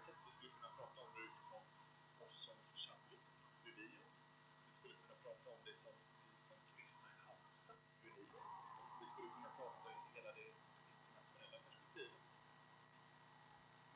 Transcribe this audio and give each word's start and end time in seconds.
sätt 0.00 0.16
vi 0.26 0.32
skulle 0.32 0.52
kunna 0.58 0.72
prata 0.78 1.00
om 1.00 1.10
det 1.14 1.20
utifrån 1.20 1.64
oss 2.26 2.36
som 2.46 2.56
församling, 2.70 3.24
hur 3.62 3.72
vi 3.72 3.86
gör. 3.96 4.12
Vi 4.68 4.72
skulle 4.72 4.94
kunna 5.02 5.14
prata 5.24 5.50
om 5.50 5.60
det 5.64 5.76
som 5.76 5.94
vi 6.32 6.38
som 6.38 6.58
kristna 6.76 7.08
i 7.16 7.18
Halmstad, 7.26 7.76
hur 8.02 8.12
vi 8.16 8.22
gör. 8.32 8.46
Vi 9.00 9.06
skulle 9.06 9.30
kunna 9.36 9.50
prata 9.60 9.90
i 9.92 9.98
hela 10.14 10.32
det 10.32 10.48
internationella 11.06 11.58
perspektivet. 11.66 12.22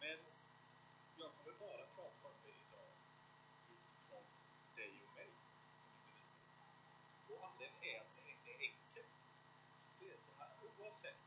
Men 0.00 0.18
jag 1.16 1.30
kommer 1.36 1.54
bara 1.66 1.86
prata 1.86 2.28
om 2.28 2.36
det 2.44 2.54
idag 2.64 2.92
utifrån 3.74 4.24
dig 4.76 4.92
och 5.04 5.12
mig 5.14 5.30
som 5.82 5.92
individer. 6.00 6.48
Och 7.30 7.46
anledningen 7.48 7.96
är 7.96 8.00
att 8.00 8.14
det 8.16 8.52
är 8.52 8.58
enkelt. 8.70 9.14
Det 9.98 10.12
är 10.12 10.16
så 10.16 10.32
här, 10.38 10.52
oavsett 10.78 11.24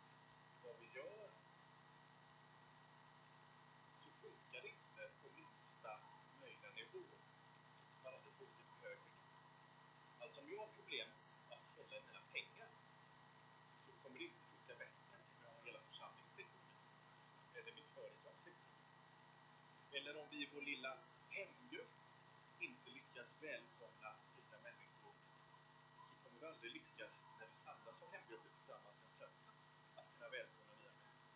vad 0.63 0.75
vi 0.79 0.87
gör 0.99 1.36
Alltså 10.27 10.41
om 10.41 10.51
jag 10.51 10.59
har 10.59 10.67
problem 10.67 11.09
att 11.49 11.63
hålla 11.77 11.95
i 11.97 12.01
mina 12.07 12.23
pengar 12.31 12.69
så 13.77 13.91
kommer 13.91 14.19
det 14.19 14.25
inte 14.25 14.43
funka 14.51 14.75
bättre 14.83 15.15
om 15.31 15.37
jag 15.43 15.49
har 15.53 15.61
hela 15.65 15.79
församlingens 15.89 16.39
ekonomi 16.39 16.75
eller 17.53 17.71
mitt 17.77 17.87
företags 17.87 18.47
ekonomi. 18.47 18.81
Eller 19.91 20.17
om 20.21 20.27
vi 20.31 20.37
i 20.43 20.49
vår 20.53 20.61
lilla 20.61 20.97
hemgrupp 21.29 21.95
inte 22.59 22.89
lyckas 22.89 23.43
välkomna 23.43 24.09
nya 24.37 24.57
människor 24.67 25.13
så 26.05 26.15
kommer 26.23 26.39
vi 26.39 26.45
aldrig 26.45 26.71
lyckas 26.71 27.29
när 27.39 27.47
vi 27.47 27.55
samlas 27.55 27.97
som 27.99 28.11
hemgrupper 28.11 28.49
tillsammans 28.49 29.03
en 29.05 29.11
söndag 29.11 29.53
att 29.95 30.07
kunna 30.13 30.29
välkomna 30.29 30.73
nya 30.81 30.93
människor. 31.03 31.27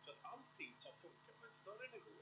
Så 0.00 0.10
att 0.12 0.24
allting 0.24 0.76
som 0.76 0.92
funkar 0.94 1.32
på 1.40 1.46
en 1.46 1.52
större 1.52 1.88
nivå 1.88 2.18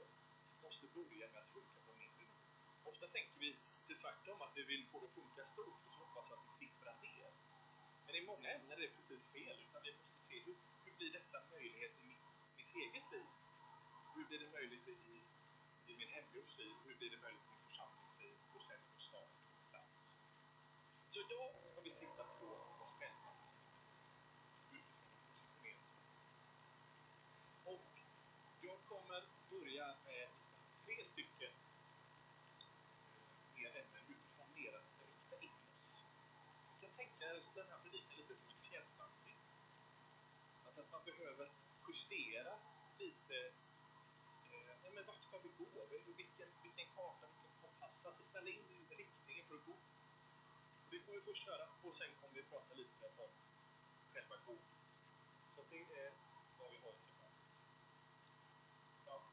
måste 0.63 0.87
börja 0.87 1.27
med 1.31 1.41
att 1.41 1.49
funka 1.49 1.79
på 1.85 1.91
en 1.91 1.99
mindre 1.99 2.23
nivå. 2.23 2.39
Ofta 2.83 3.07
tänker 3.07 3.39
vi 3.39 3.55
lite 3.85 4.01
tvärtom, 4.03 4.41
att 4.41 4.57
vi 4.57 4.63
vill 4.63 4.87
få 4.91 4.99
det 4.99 5.05
att 5.05 5.13
funka 5.13 5.45
stort 5.45 5.81
och 5.87 5.93
så 5.93 5.99
hoppas 6.05 6.31
att 6.31 6.43
det 6.45 6.51
sipprar 6.51 6.95
ner. 7.01 7.31
Men 8.05 8.15
i 8.15 8.21
många 8.25 8.49
ämnen 8.55 8.71
är 8.71 8.81
det 8.81 8.95
precis 8.95 9.29
fel, 9.29 9.57
utan 9.65 9.81
vi 9.83 9.93
måste 10.01 10.21
se 10.21 10.39
hur, 10.39 10.55
hur 10.85 10.93
blir 10.97 11.11
detta 11.11 11.37
möjlighet 11.51 11.91
i 12.01 12.05
mitt, 12.07 12.25
mitt 12.57 12.75
eget 12.75 13.11
liv? 13.11 13.27
Hur 14.15 14.25
blir 14.25 14.39
det 14.39 14.51
möjligt 14.51 14.87
i, 14.87 14.97
i 15.91 15.97
min 15.97 16.07
hemgrupps 16.07 16.57
liv? 16.57 16.75
Hur 16.85 16.95
blir 16.95 17.09
det 17.09 17.17
möjligt 17.17 17.47
i 17.47 17.51
min 17.55 17.67
församlingsliv? 17.67 18.35
Och 18.55 18.63
sen 18.63 18.79
på 18.93 18.99
stan 19.01 19.29
och 19.65 19.73
land. 19.73 20.05
Så 21.07 21.19
idag 21.19 21.51
ska 21.63 21.81
vi 21.81 21.91
titta 21.91 22.23
på 22.39 22.47
oss 22.83 22.93
själva 22.99 23.29
utifrån 23.41 25.09
en 25.11 25.27
positionering. 25.31 25.79
Och 27.65 27.89
jag 28.61 28.77
kommer 28.85 29.21
börja 29.49 29.87
med 30.05 30.29
tre 30.85 31.05
stycken 31.05 31.51
mer 33.65 33.81
ämnen 33.81 34.03
utifrån 34.07 34.47
mer 34.55 34.73
att 34.77 34.89
rikta 35.09 35.35
in 35.47 35.57
oss. 35.75 36.05
Du 36.73 36.81
kan 36.81 36.84
tänka 36.95 37.25
er 37.25 37.43
den 37.55 37.69
här 37.71 37.79
predikan 37.83 38.17
lite 38.17 38.35
som 38.35 38.49
en 38.49 38.59
fjällvandring. 38.59 39.39
Alltså 40.65 40.81
att 40.81 40.91
man 40.91 41.03
behöver 41.05 41.51
justera 41.87 42.59
lite 42.97 43.35
eh, 44.51 44.91
men 44.93 45.05
vart 45.05 45.23
ska 45.23 45.37
vi 45.37 45.49
gå? 45.49 45.85
Vilken, 46.17 46.49
vilken 46.63 46.87
karta, 46.95 47.27
vilken 47.27 47.61
kompass? 47.61 48.05
Alltså 48.05 48.23
ställa 48.23 48.49
in 48.49 48.87
riktningen 48.89 49.45
för 49.47 49.55
att 49.55 49.65
gå. 49.65 49.75
Det 50.89 50.99
kommer 50.99 51.19
vi 51.19 51.21
först 51.21 51.47
höra 51.47 51.67
och 51.83 51.95
sen 51.95 52.15
kommer 52.21 52.33
vi 52.33 52.43
prata 52.43 52.73
lite 52.73 53.05
om 53.17 53.29
själva 54.13 54.35
gåendet. 54.45 54.75
Så 55.49 55.61
det 55.69 55.77
är 55.77 56.13
vad 56.59 56.71
vi 56.71 56.77
har 56.77 56.93
i 56.93 56.99
sig 56.99 57.13
Ja, 59.05 59.23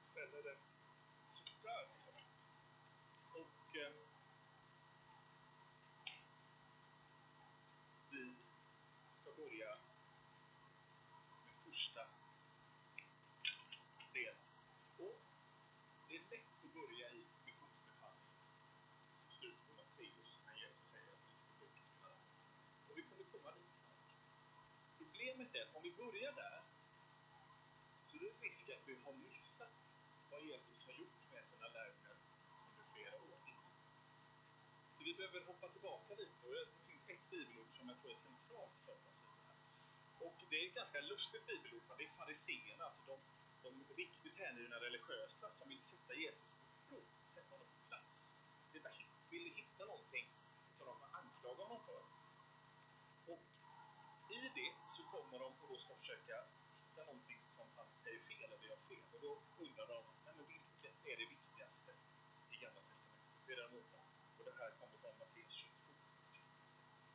ställer 0.00 0.42
det 0.42 0.58
sådär 1.26 1.88
till 1.90 2.24
och 3.34 3.76
eh, 3.76 3.92
vi 8.10 8.34
ska 9.12 9.30
börja 9.32 9.78
med 11.46 11.56
första 11.56 12.00
delen. 14.12 14.36
Och 14.98 15.20
det 16.08 16.16
är 16.16 16.30
lätt 16.30 16.64
att 16.64 16.74
börja 16.74 17.10
i 17.10 17.24
missionsbefallningen 17.44 18.40
som 19.18 19.32
slutar 19.32 19.70
på 20.38 20.46
när 20.46 20.56
Jesus 20.64 20.86
säger 20.86 21.08
att 21.12 21.24
vi 21.30 21.36
ska 21.36 21.50
gå 21.60 21.66
ut 21.66 21.88
och 22.04 22.90
Och 22.90 22.98
vi 22.98 23.02
kommer 23.02 23.24
komma 23.24 23.50
dit 23.58 23.76
snart. 23.82 24.10
Problemet 24.98 25.54
är 25.54 25.62
att 25.62 25.74
om 25.74 25.82
vi 25.82 25.92
börjar 26.02 26.32
där 26.32 26.62
så 28.06 28.16
är 28.16 28.20
det 28.20 28.46
risk 28.46 28.68
att 28.70 28.88
vi 28.88 28.94
har 29.04 29.12
missat 29.12 29.96
vad 30.30 30.42
Jesus 30.42 30.86
har 30.86 30.92
gjort 30.92 31.22
med 31.32 31.46
sina 31.46 31.68
lärjungar 31.68 32.16
under 32.70 32.84
flera 32.94 33.16
år. 33.16 33.40
Så 34.92 35.04
vi 35.04 35.14
behöver 35.14 35.40
hoppa 35.40 35.68
tillbaka 35.68 36.14
lite 36.14 36.46
och 36.46 36.52
det 36.52 36.84
finns 36.90 37.08
ett 37.08 37.30
bibelord 37.30 37.70
som 37.70 37.88
jag 37.88 37.98
tror 37.98 38.12
är 38.12 38.16
centralt 38.16 38.78
för 38.86 38.96
oss. 39.10 39.20
Och 40.20 40.36
det 40.50 40.56
är 40.56 40.68
ett 40.68 40.74
ganska 40.74 41.00
lustigt 41.00 41.46
bibelord, 41.46 41.82
för 41.88 41.96
det 41.98 42.04
är 42.04 42.08
fariséerna, 42.08 42.84
alltså 42.84 43.02
de, 43.06 43.18
de 43.62 43.94
riktigt 43.94 44.36
hängivna 44.38 44.76
religiösa 44.76 45.50
som 45.50 45.68
vill 45.68 45.80
sätta 45.80 46.14
Jesus 46.14 46.54
på 46.54 46.64
prov, 46.88 47.04
sätta 47.28 47.50
honom 47.50 47.66
på 47.66 47.88
plats. 47.88 48.38
Detta 48.72 48.88
vill 49.30 49.52
hitta 49.60 49.84
någonting 49.84 50.26
som 50.72 50.86
de 50.86 50.96
anklagar 51.20 51.64
honom 51.64 51.82
för. 51.86 52.02
Och 53.32 53.42
i 54.38 54.40
det 54.54 54.72
så 54.96 55.02
kommer 55.02 55.38
de 55.38 55.52
och 55.60 55.68
då 55.68 55.78
ska 55.78 55.94
försöka 55.94 56.36
hitta 56.82 57.04
någonting 57.04 57.40
som 57.46 57.66
han 57.76 57.86
säger 57.96 58.20
fel 58.20 58.52
eller 58.52 58.68
gör 58.68 58.76
fel. 58.76 59.06
Och 59.14 59.20
då 59.20 59.32
undrar 59.64 59.86
de, 59.86 60.04
nej 60.24 60.34
men 60.36 60.46
vilket 60.46 61.06
är 61.06 61.16
det 61.16 61.26
viktigaste 61.36 61.92
i 62.50 62.56
Gamla 62.56 62.80
Testamentet? 62.80 63.46
Det 63.46 63.52
är 63.52 63.56
den 63.56 63.74
undan. 63.80 64.04
Och 64.38 64.44
det 64.44 64.54
här 64.60 64.70
kommer 64.80 64.98
från 64.98 65.18
Matteus 65.18 65.54
22, 65.54 65.92
26. 66.64 67.12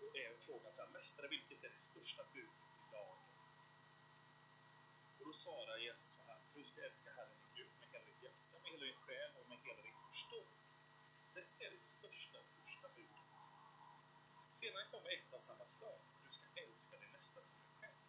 Och 0.00 0.16
är 0.16 0.36
frågan 0.40 0.72
så 0.72 0.82
här, 0.82 0.90
Mästare, 0.90 1.28
vilket 1.28 1.64
är 1.64 1.70
det 1.70 1.78
största 1.78 2.22
budet 2.32 2.62
i 2.82 2.92
lagen? 2.92 3.18
Och 5.18 5.24
då 5.26 5.32
svarar 5.32 5.76
Jesus 5.78 6.12
så 6.12 6.22
här, 6.26 6.40
du 6.54 6.64
ska 6.64 6.84
älska 6.84 7.10
Herren 7.16 7.38
din 7.40 7.52
Gud 7.56 7.70
med 7.80 7.88
hela 7.92 8.04
ditt 8.04 8.22
hjärta, 8.22 8.58
med 8.62 8.70
hela 8.72 8.84
din 8.84 9.00
själ 9.06 9.32
och 9.40 9.48
med 9.48 9.58
hela 9.64 9.82
ditt 9.82 10.01
Förstå, 10.12 10.42
Detta 11.34 11.64
är 11.64 11.70
det 11.70 11.78
största 11.78 12.38
och 12.38 12.50
första 12.58 12.88
budet. 12.96 13.40
Sedan 14.50 14.84
kommer 14.90 15.10
ett 15.10 15.34
av 15.34 15.38
samma 15.38 15.66
slag, 15.66 16.00
du 16.26 16.32
ska 16.32 16.46
älska 16.54 16.98
din 16.98 17.12
nästa 17.12 17.40
som 17.42 17.56
dig 17.56 17.72
själv. 17.80 18.00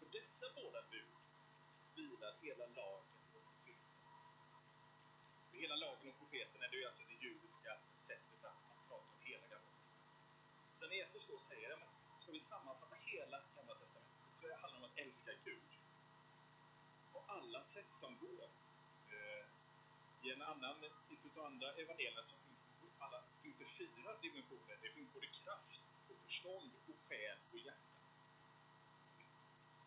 På 0.00 0.04
dessa 0.18 0.46
båda 0.54 0.82
bud 0.90 1.16
vilar 1.94 2.36
hela 2.42 2.66
lagen 2.66 3.18
och 3.34 3.44
profeten. 3.52 3.94
Hela 5.52 5.76
lagen 5.76 6.12
och 6.12 6.18
profeten 6.18 6.62
är 6.62 6.68
det 6.68 6.86
alltså 6.86 7.02
det 7.04 7.24
judiska 7.26 7.78
sättet 7.98 8.44
att, 8.44 8.60
att 8.70 8.88
prata 8.88 9.04
om 9.14 9.20
hela 9.20 9.46
Gamla 9.46 9.70
Testamentet. 9.78 10.20
Så 10.74 10.86
när 10.88 10.94
Jesus 10.94 11.26
då 11.26 11.38
säger, 11.38 11.76
men 11.76 11.88
ska 12.16 12.32
vi 12.32 12.40
sammanfatta 12.40 12.96
hela 12.96 13.42
Gamla 13.56 13.74
Testamentet 13.74 14.36
så 14.36 14.46
det 14.46 14.54
handlar 14.54 14.80
det 14.80 14.86
om 14.86 14.90
att 14.92 14.98
älska 14.98 15.30
Gud 15.44 15.70
på 17.12 17.24
alla 17.26 17.62
sätt 17.62 17.94
som 17.94 18.18
går. 18.18 18.48
I 20.22 20.30
en 20.32 20.42
annan, 20.42 20.84
ett 20.84 21.24
utav 21.24 21.44
andra 21.44 21.72
evangelierna 21.72 22.22
så 22.22 22.36
finns 22.38 22.68
det, 22.68 22.74
alla, 22.98 23.24
finns 23.42 23.58
det 23.58 23.64
fyra 23.64 24.16
dimensioner. 24.22 24.78
Det 24.82 24.90
finns 24.90 25.12
både 25.14 25.26
kraft 25.26 25.84
och 26.10 26.18
förstånd 26.18 26.72
och 26.88 26.96
själ 27.08 27.38
och 27.52 27.58
hjärta. 27.58 27.96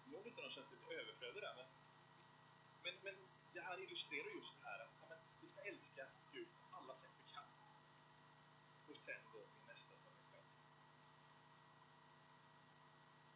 Någon 0.06 0.28
av 0.28 0.36
dem 0.36 0.50
känns 0.50 0.72
lite 0.72 0.94
överflödig 0.94 1.42
där, 1.42 1.56
men, 1.56 1.68
men, 2.84 2.94
men 3.04 3.16
det 3.54 3.62
här 3.62 3.80
illustrerar 3.80 4.30
just 4.36 4.62
det 4.62 4.68
här 4.68 4.80
att 4.80 4.94
ja, 5.02 5.08
men, 5.10 5.18
vi 5.42 5.48
ska 5.48 5.62
älska 5.62 6.08
Gud 6.32 6.48
på 6.70 6.78
alla 6.78 6.96
sätt 6.96 7.20
vi 7.26 7.34
kan. 7.34 7.44
Och 8.90 8.98
sen 8.98 9.22
då 9.34 9.40
min 9.40 9.68
nästa 9.68 9.98
som 9.98 10.14
är 10.14 10.32
själv. 10.32 10.50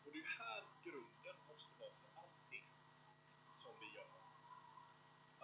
Och 0.05 0.11
det 0.13 0.19
är 0.19 0.23
här 0.23 0.63
grunden 0.83 1.35
måste 1.47 1.79
vara 1.79 1.91
för 1.91 2.21
allting 2.21 2.65
som 3.55 3.79
vi 3.79 3.85
gör. 3.95 4.26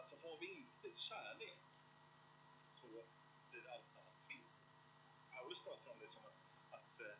Alltså 0.04 0.28
har 0.28 0.38
vi 0.38 0.48
inte 0.48 1.00
kärlek 1.00 1.60
så 2.66 2.88
blir 3.52 3.68
allt 3.74 3.98
annat 3.98 4.28
fel. 4.28 4.48
Paulus 5.32 5.64
pratar 5.64 5.92
om 5.92 6.00
det 6.00 6.10
som 6.10 6.26
att, 6.26 6.40
att 6.72 7.00
eh, 7.00 7.18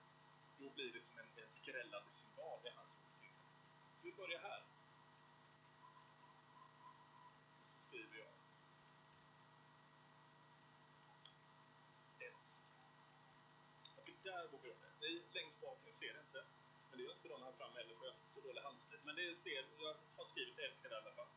då 0.58 0.70
blir 0.70 0.94
det 0.94 1.02
som 1.02 1.20
en, 1.20 1.26
en 1.44 1.50
skrällande 1.50 2.12
symbol 2.12 2.68
i 2.68 2.70
hans 2.76 3.00
ord. 3.00 3.30
Så 3.94 4.08
vi 4.08 4.14
börjar 4.14 4.40
här. 4.40 4.64
Och 7.64 7.70
så 7.72 7.80
skriver 7.80 8.18
jag 8.18 8.34
Älsk. 12.20 12.66
Jag 13.96 14.06
fick 14.06 14.24
där 14.24 14.48
går 14.48 14.60
grunden. 14.60 14.92
Ni 15.02 15.24
längst 15.32 15.62
bak, 15.62 15.78
ni 15.86 15.94
ser 15.94 16.14
det 16.14 16.20
inte. 16.20 16.46
Men 16.90 16.98
det 16.98 17.04
gör 17.04 17.14
inte 17.14 17.28
de 17.28 17.44
här 17.44 17.52
framme 17.52 17.78
heller, 17.78 17.96
för 17.96 18.06
jag 18.06 18.14
har 18.14 18.20
så 18.28 18.42
dålig 18.42 18.62
handstil. 18.62 19.00
Men 19.04 19.16
det 19.16 19.36
ser, 19.36 19.66
jag 19.80 19.96
har 20.18 20.26
skrivit 20.26 20.60
älskar 20.60 20.92
i 20.92 20.96
alla 20.96 21.12
fall. 21.12 21.28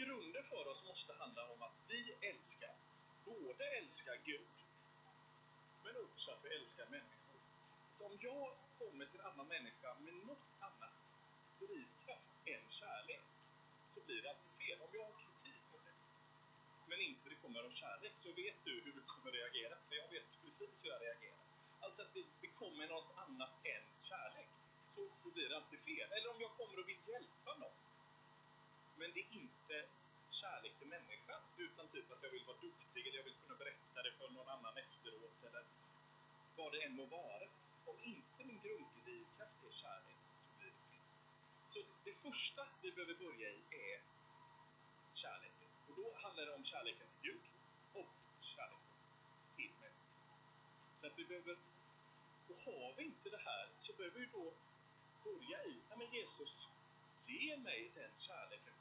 Grunden 0.00 0.44
för 0.44 0.68
oss 0.68 0.84
måste 0.84 1.12
handla 1.12 1.42
om 1.52 1.62
att 1.62 1.76
vi 1.88 2.02
älskar, 2.20 2.74
både 3.24 3.64
älskar 3.78 4.16
Gud, 4.24 4.56
men 5.84 5.96
också 5.96 6.32
att 6.32 6.44
vi 6.44 6.48
älskar 6.48 6.86
människor. 6.86 7.40
Så 7.92 8.06
om 8.06 8.18
jag 8.20 8.56
kommer 8.78 9.04
till 9.06 9.20
en 9.20 9.26
annan 9.26 9.48
människa 9.48 9.94
med 9.94 10.14
något 10.14 10.46
annat 10.60 11.16
drivkraft 11.58 12.30
än 12.44 12.64
kärlek, 12.70 13.24
så 13.88 14.00
blir 14.06 14.22
det 14.22 14.30
alltid 14.30 14.52
fel. 14.52 14.80
Om 14.80 14.90
jag 14.92 15.04
har 15.04 15.16
kritik 15.24 15.62
mot 15.72 15.84
dig, 15.84 15.94
men 16.88 16.98
inte 17.00 17.28
det 17.28 17.34
kommer 17.34 17.62
av 17.62 17.74
kärlek, 17.82 18.12
så 18.14 18.32
vet 18.32 18.64
du 18.64 18.72
hur 18.84 18.92
du 18.92 19.02
kommer 19.02 19.32
reagera. 19.32 19.76
För 19.88 19.94
jag 19.94 20.08
vet 20.08 20.42
precis 20.44 20.84
hur 20.84 20.90
jag 20.90 21.02
reagerar. 21.02 21.44
Alltså 21.80 22.02
att 22.02 22.14
det 22.40 22.48
kommer 22.48 22.88
något 22.88 23.12
annat 23.16 23.52
än 23.64 23.84
kärlek, 24.00 24.48
så 24.86 25.00
då 25.24 25.30
blir 25.34 25.48
det 25.48 25.56
alltid 25.56 25.80
fel. 25.80 26.12
Eller 26.12 26.28
om 26.30 26.40
jag 26.40 26.52
kommer 26.56 26.80
och 26.80 26.88
vill 26.88 27.08
hjälpa 27.08 27.56
någon, 27.56 27.89
men 29.00 29.12
det 29.14 29.20
är 29.20 29.32
inte 29.44 29.76
kärlek 30.30 30.74
till 30.78 30.88
människan, 30.88 31.42
utan 31.56 31.88
typ 31.88 32.12
att 32.12 32.22
jag 32.22 32.30
vill 32.30 32.44
vara 32.44 32.56
duktig 32.56 33.06
eller 33.06 33.16
jag 33.16 33.24
vill 33.24 33.38
kunna 33.42 33.54
berätta 33.54 34.02
det 34.02 34.12
för 34.18 34.28
någon 34.28 34.48
annan 34.48 34.76
efteråt 34.76 35.44
eller 35.48 35.64
vad 36.56 36.72
det 36.72 36.82
än 36.82 36.94
må 36.96 37.06
vara. 37.06 37.48
Om 37.84 37.98
inte 38.00 38.44
min 38.44 38.60
grunddrivkraft 38.60 39.64
är 39.68 39.72
kärlek 39.72 40.18
så 40.36 40.50
blir 40.58 40.70
det 40.70 40.82
fel. 40.90 41.06
Så 41.66 41.80
det 42.04 42.12
första 42.12 42.68
vi 42.82 42.92
behöver 42.92 43.14
börja 43.14 43.48
i 43.50 43.62
är 43.70 44.02
kärleken. 45.14 45.68
Och 45.88 45.94
då 45.96 46.14
handlar 46.22 46.46
det 46.46 46.54
om 46.54 46.64
kärleken 46.64 47.08
till 47.10 47.30
Gud 47.30 47.46
och 47.92 48.12
kärleken 48.40 48.96
till 49.56 49.72
människor. 49.80 50.16
Så 50.96 51.06
att 51.06 51.18
vi 51.18 51.24
behöver, 51.24 51.56
och 52.48 52.56
har 52.66 52.94
vi 52.96 53.04
inte 53.04 53.30
det 53.30 53.42
här 53.50 53.70
så 53.76 53.96
behöver 53.96 54.20
vi 54.20 54.26
då 54.26 54.54
börja 55.24 55.64
i, 55.64 55.82
ja 55.90 55.96
men 55.96 56.10
Jesus, 56.12 56.68
ge 57.22 57.56
mig 57.56 57.90
den 57.94 58.10
kärleken 58.18 58.79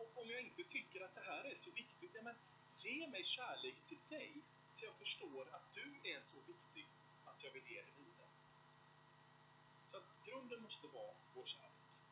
om 0.00 0.28
jag 0.30 0.40
inte 0.40 0.64
tycker 0.64 1.04
att 1.04 1.14
det 1.14 1.20
här 1.20 1.44
är 1.44 1.54
så 1.54 1.70
viktigt, 1.70 2.10
ja 2.14 2.22
men 2.22 2.36
ge 2.76 3.08
mig 3.08 3.24
kärlek 3.24 3.80
till 3.80 4.00
dig 4.08 4.42
så 4.70 4.86
jag 4.86 4.94
förstår 4.94 5.48
att 5.54 5.72
du 5.74 6.00
är 6.04 6.20
så 6.20 6.40
viktig 6.40 6.88
att 7.24 7.42
jag 7.44 7.50
vill 7.50 7.66
ge 7.66 7.82
dig 7.82 7.92
vidare. 7.96 8.28
Så 9.84 9.98
att 9.98 10.04
grunden 10.24 10.62
måste 10.62 10.86
vara 10.86 11.14
vår 11.34 11.44
kärlek. 11.44 12.04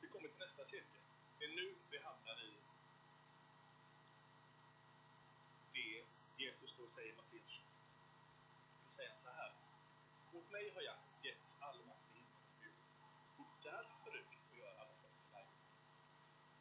Vi 0.00 0.08
kommer 0.08 0.28
till 0.28 0.38
nästa 0.38 0.64
cirkel. 0.64 1.00
Det 1.38 1.44
är 1.44 1.48
nu 1.48 1.76
vi 1.90 1.98
hamnar 1.98 2.40
i 2.40 2.54
det 5.72 6.04
Jesus 6.44 6.76
då 6.76 6.88
säger 6.88 7.12
i 7.12 7.16
Matteus 7.16 7.62
Då 8.84 8.90
säger 8.90 9.10
han 9.10 9.18
så 9.18 9.30
här. 9.30 9.52
Åt 10.32 10.50
mig 10.50 10.70
har 10.74 10.82
jag 10.82 10.96
getts 11.22 11.58
all 11.60 11.86
makt 11.86 12.14
i 12.14 12.18
himmel 12.18 12.42
och 12.58 12.64
jord. 12.64 12.76
Gå 13.36 13.44
därför 13.62 14.16
ut 14.16 14.26
och 14.50 14.58
gör 14.58 14.76
alla 14.80 14.94
folk 15.00 15.14
till 15.20 15.30
lärjungar. 15.32 15.68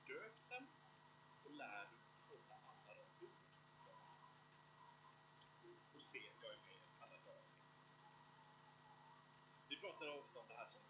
Döp 0.07 0.49
dem 0.49 0.67
och 1.43 1.51
lär 1.51 1.85
dem 1.85 2.07
hålla 2.29 2.55
alla 2.55 2.93
de 2.93 3.25
ord 3.25 3.47
och 5.63 5.87
se, 6.11 6.23
jag 6.41 6.53
är 6.53 6.57
med 6.57 6.79
alla 6.99 7.17
dagar 7.25 7.43
Vi 9.67 9.75
pratar 9.83 10.07
ofta 10.19 10.39
om 10.39 10.47
det 10.47 10.53
här 10.53 10.67
som 10.67 10.83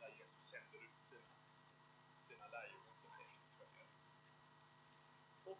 där 0.00 0.12
Jesus 0.18 0.44
sänder 0.52 0.78
ut 0.78 1.06
sina, 1.06 1.30
sina 2.22 2.48
lärjungar, 2.48 2.94
sina 2.94 3.18
efterföljare. 3.26 3.88
Och 5.44 5.58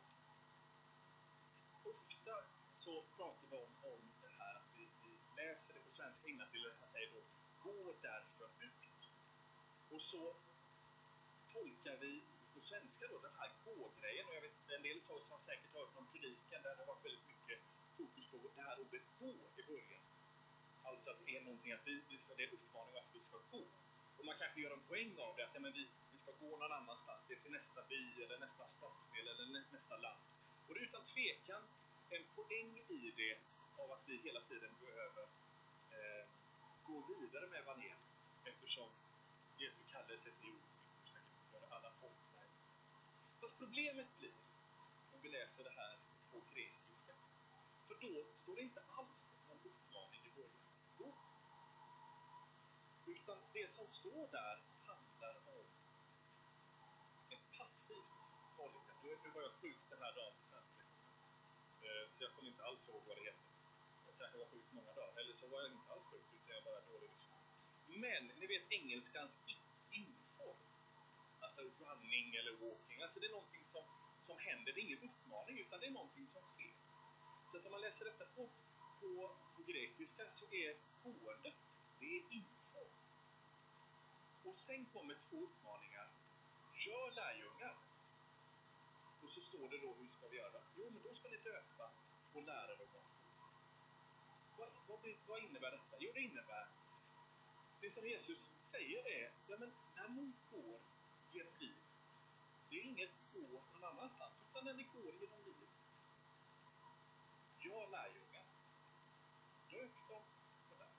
ofta 1.85 2.35
så 2.71 3.03
pratar 3.17 3.47
vi 3.51 3.57
om, 3.57 3.73
om 3.93 4.01
det 4.23 4.33
här 4.39 4.55
att 4.55 4.71
vi, 4.77 4.89
vi 5.03 5.43
läser 5.43 5.75
det 5.75 5.81
på 5.81 5.91
svenska 5.91 6.29
innantill 6.29 6.67
och 6.67 6.73
han 6.79 6.89
säger 6.89 7.11
då 7.13 7.23
Gå 7.63 7.95
därför 8.01 8.51
ut. 8.59 9.11
Och 9.91 10.03
så 10.03 10.37
tolkar 11.47 11.97
vi 11.97 12.25
på 12.55 12.61
svenska 12.61 13.07
då 13.07 13.19
den 13.19 13.35
här 13.39 13.51
gå-grejen 13.65 14.29
och 14.29 14.35
jag 14.35 14.41
vet 14.41 14.71
en 14.71 14.83
del 14.83 15.01
av 15.09 15.17
oss 15.17 15.31
har 15.31 15.39
säkert 15.39 15.73
hört 15.75 15.95
någon 15.95 16.07
predikan 16.13 16.63
där 16.63 16.77
det 16.77 16.83
har 16.83 16.87
varit 16.87 17.05
väldigt 17.05 17.27
mycket 17.27 17.36
fokus 18.01 18.27
på 18.31 18.37
det 18.57 18.63
här 18.63 18.77
ordet 18.85 19.03
gå 19.21 19.33
i 19.61 19.63
början. 19.73 20.05
Alltså 20.89 21.11
att 21.11 21.21
det 21.27 21.37
är 21.37 21.41
någonting 21.41 21.73
att 21.73 21.87
vi, 21.87 22.03
vi 22.11 22.19
ska, 22.19 22.35
det 22.35 22.43
är 22.43 22.49
en 22.49 22.55
uppmaning 22.55 22.97
att 22.97 23.11
vi 23.17 23.21
ska 23.21 23.39
gå. 23.51 23.65
Och 24.19 24.25
man 24.29 24.35
kanske 24.39 24.61
gör 24.61 24.73
en 24.79 24.87
poäng 24.91 25.13
av 25.27 25.37
det, 25.37 25.45
att 25.45 25.55
ja, 25.55 25.61
men 25.61 25.73
vi, 25.73 25.89
vi 26.13 26.19
ska 26.19 26.33
gå 26.41 26.57
någon 26.57 26.73
annanstans, 26.73 27.25
det 27.29 27.35
är 27.35 27.41
till 27.41 27.53
nästa 27.53 27.81
by, 27.91 28.23
eller 28.23 28.39
nästa 28.39 28.65
stadsdel, 28.67 29.29
eller 29.29 29.65
nästa 29.73 29.97
land. 29.97 30.21
Och 30.67 30.75
det 30.75 30.81
är 30.81 30.85
utan 30.85 31.03
tvekan 31.03 31.63
en 32.11 32.25
poäng 32.37 32.71
i 32.89 33.13
det 33.17 33.39
av 33.83 33.93
att 33.93 34.09
vi 34.09 34.17
hela 34.17 34.41
tiden 34.41 34.75
behöver 34.81 35.23
eh, 35.97 36.27
gå 36.85 36.97
vidare 37.01 37.47
med 37.47 37.59
evangeliet, 37.61 38.31
eftersom 38.45 38.91
Jesu 39.59 39.83
kallelse 39.93 40.31
till 40.31 40.49
jordens 40.49 40.85
yttersta 40.85 41.59
alla 41.71 41.91
folk 41.91 42.21
där. 42.35 42.49
Fast 43.41 43.59
problemet 43.59 44.19
blir, 44.19 44.33
om 45.15 45.21
vi 45.23 45.29
läser 45.29 45.65
det 45.65 45.71
här 45.71 45.97
på 46.33 46.41
grekiska, 46.55 47.13
för 47.89 47.95
då 48.01 48.27
står 48.35 48.57
det 48.57 48.63
inte 48.63 48.83
alls 48.99 49.37
någon 49.49 49.61
uppmaning 49.71 50.21
i 50.27 50.31
början 50.37 50.63
att 50.67 50.99
gå. 50.99 51.09
Utan 53.07 53.39
det 53.53 53.71
som 53.71 53.87
står 53.89 54.29
där 54.39 54.57
handlar 54.87 55.35
om 55.59 55.67
ett 57.35 57.47
passivt 57.59 58.23
förhållande. 58.57 58.93
Nu, 59.03 59.31
var 59.35 59.43
jag 59.43 59.53
sjuk 59.53 59.79
den 59.91 60.03
här 60.03 60.13
dagen 60.15 60.35
på 60.41 60.47
svenska 60.47 60.81
eh, 61.87 62.05
så 62.13 62.25
jag 62.25 62.33
kommer 62.35 62.49
inte 62.49 62.65
alls 62.65 62.89
ihåg 62.89 63.03
vad 63.07 63.17
det 63.17 63.25
heter. 63.25 63.47
Jag 64.07 64.15
kanske 64.19 64.39
var 64.39 64.47
sjuk 64.47 64.67
många 64.71 64.93
dagar, 64.93 65.21
eller 65.21 65.35
så 65.35 65.49
var 65.49 65.63
jag 65.63 65.73
inte 65.73 65.93
alls 65.93 66.05
sjuk, 66.05 66.27
utan 66.35 66.55
jag 66.57 66.65
bara 66.65 66.81
dålig 66.81 67.11
lyssnare. 67.13 67.43
Men 68.05 68.23
ni 68.39 68.47
vet 68.47 68.73
engelskans 68.73 69.43
inform. 69.91 70.57
Alltså 71.41 71.63
running 71.63 72.35
eller 72.35 72.53
walking. 72.53 73.03
Alltså 73.03 73.21
det 73.21 73.27
är 73.27 73.37
någonting 73.39 73.65
som, 73.65 73.85
som 74.21 74.37
händer. 74.39 74.73
Det 74.73 74.81
är 74.81 74.85
ingen 74.89 75.03
uppmaning, 75.09 75.59
utan 75.59 75.81
det 75.81 75.87
är 75.87 75.91
någonting 75.91 76.27
som 76.27 76.43
sker. 76.43 76.76
Så 77.49 77.59
att 77.59 77.67
om 77.67 77.73
man 77.73 77.81
läser 77.81 78.05
detta 78.05 78.25
på, 78.25 78.49
på, 79.01 79.37
på 79.57 79.63
grekiska 79.63 80.31
så 80.31 80.47
är 80.53 80.77
ordet, 81.05 81.81
det 82.01 82.07
är 82.07 82.23
info. 82.29 82.85
Och 84.45 84.57
sen 84.57 84.87
kommer 84.87 85.15
två 85.15 85.37
uppmaningar. 85.37 86.09
Gör 86.75 87.11
lärjungar. 87.11 87.77
Och 89.23 89.31
så 89.31 89.41
står 89.41 89.69
det 89.69 89.79
då, 89.79 89.95
hur 89.95 90.09
ska 90.09 90.29
vi 90.29 90.37
göra? 90.37 90.61
Jo, 90.77 90.91
men 90.91 91.03
då 91.03 91.15
ska 91.15 91.29
ni 91.29 91.37
döpa 91.37 91.91
och 92.35 92.43
lära 92.43 92.77
dem 92.77 92.89
att 92.97 93.07
vad, 94.59 94.69
vad, 94.89 95.15
vad 95.27 95.43
innebär 95.43 95.71
detta? 95.71 95.97
Jo, 95.99 96.11
det 96.15 96.21
innebär 96.21 96.69
det 97.81 97.91
som 97.91 98.09
Jesus 98.09 98.55
säger 98.61 99.09
är, 99.09 99.33
ja 99.47 99.57
men 99.59 99.73
när 99.95 100.09
ni 100.09 100.37
går 100.51 100.81
genom 101.33 101.55
livet, 101.59 102.23
det 102.71 102.77
är 102.77 102.83
inget 102.83 103.11
gå 103.35 103.63
någon 103.73 103.85
annanstans, 103.85 104.47
utan 104.51 104.65
när 104.65 104.75
ni 104.75 104.83
går 104.83 105.15
genom 105.21 105.41
livet, 105.45 105.56
jag 107.81 107.91
lärjungar. 107.91 108.45
Döp 109.71 110.09
dem 110.09 110.23
och 110.71 110.79
där. 110.79 110.91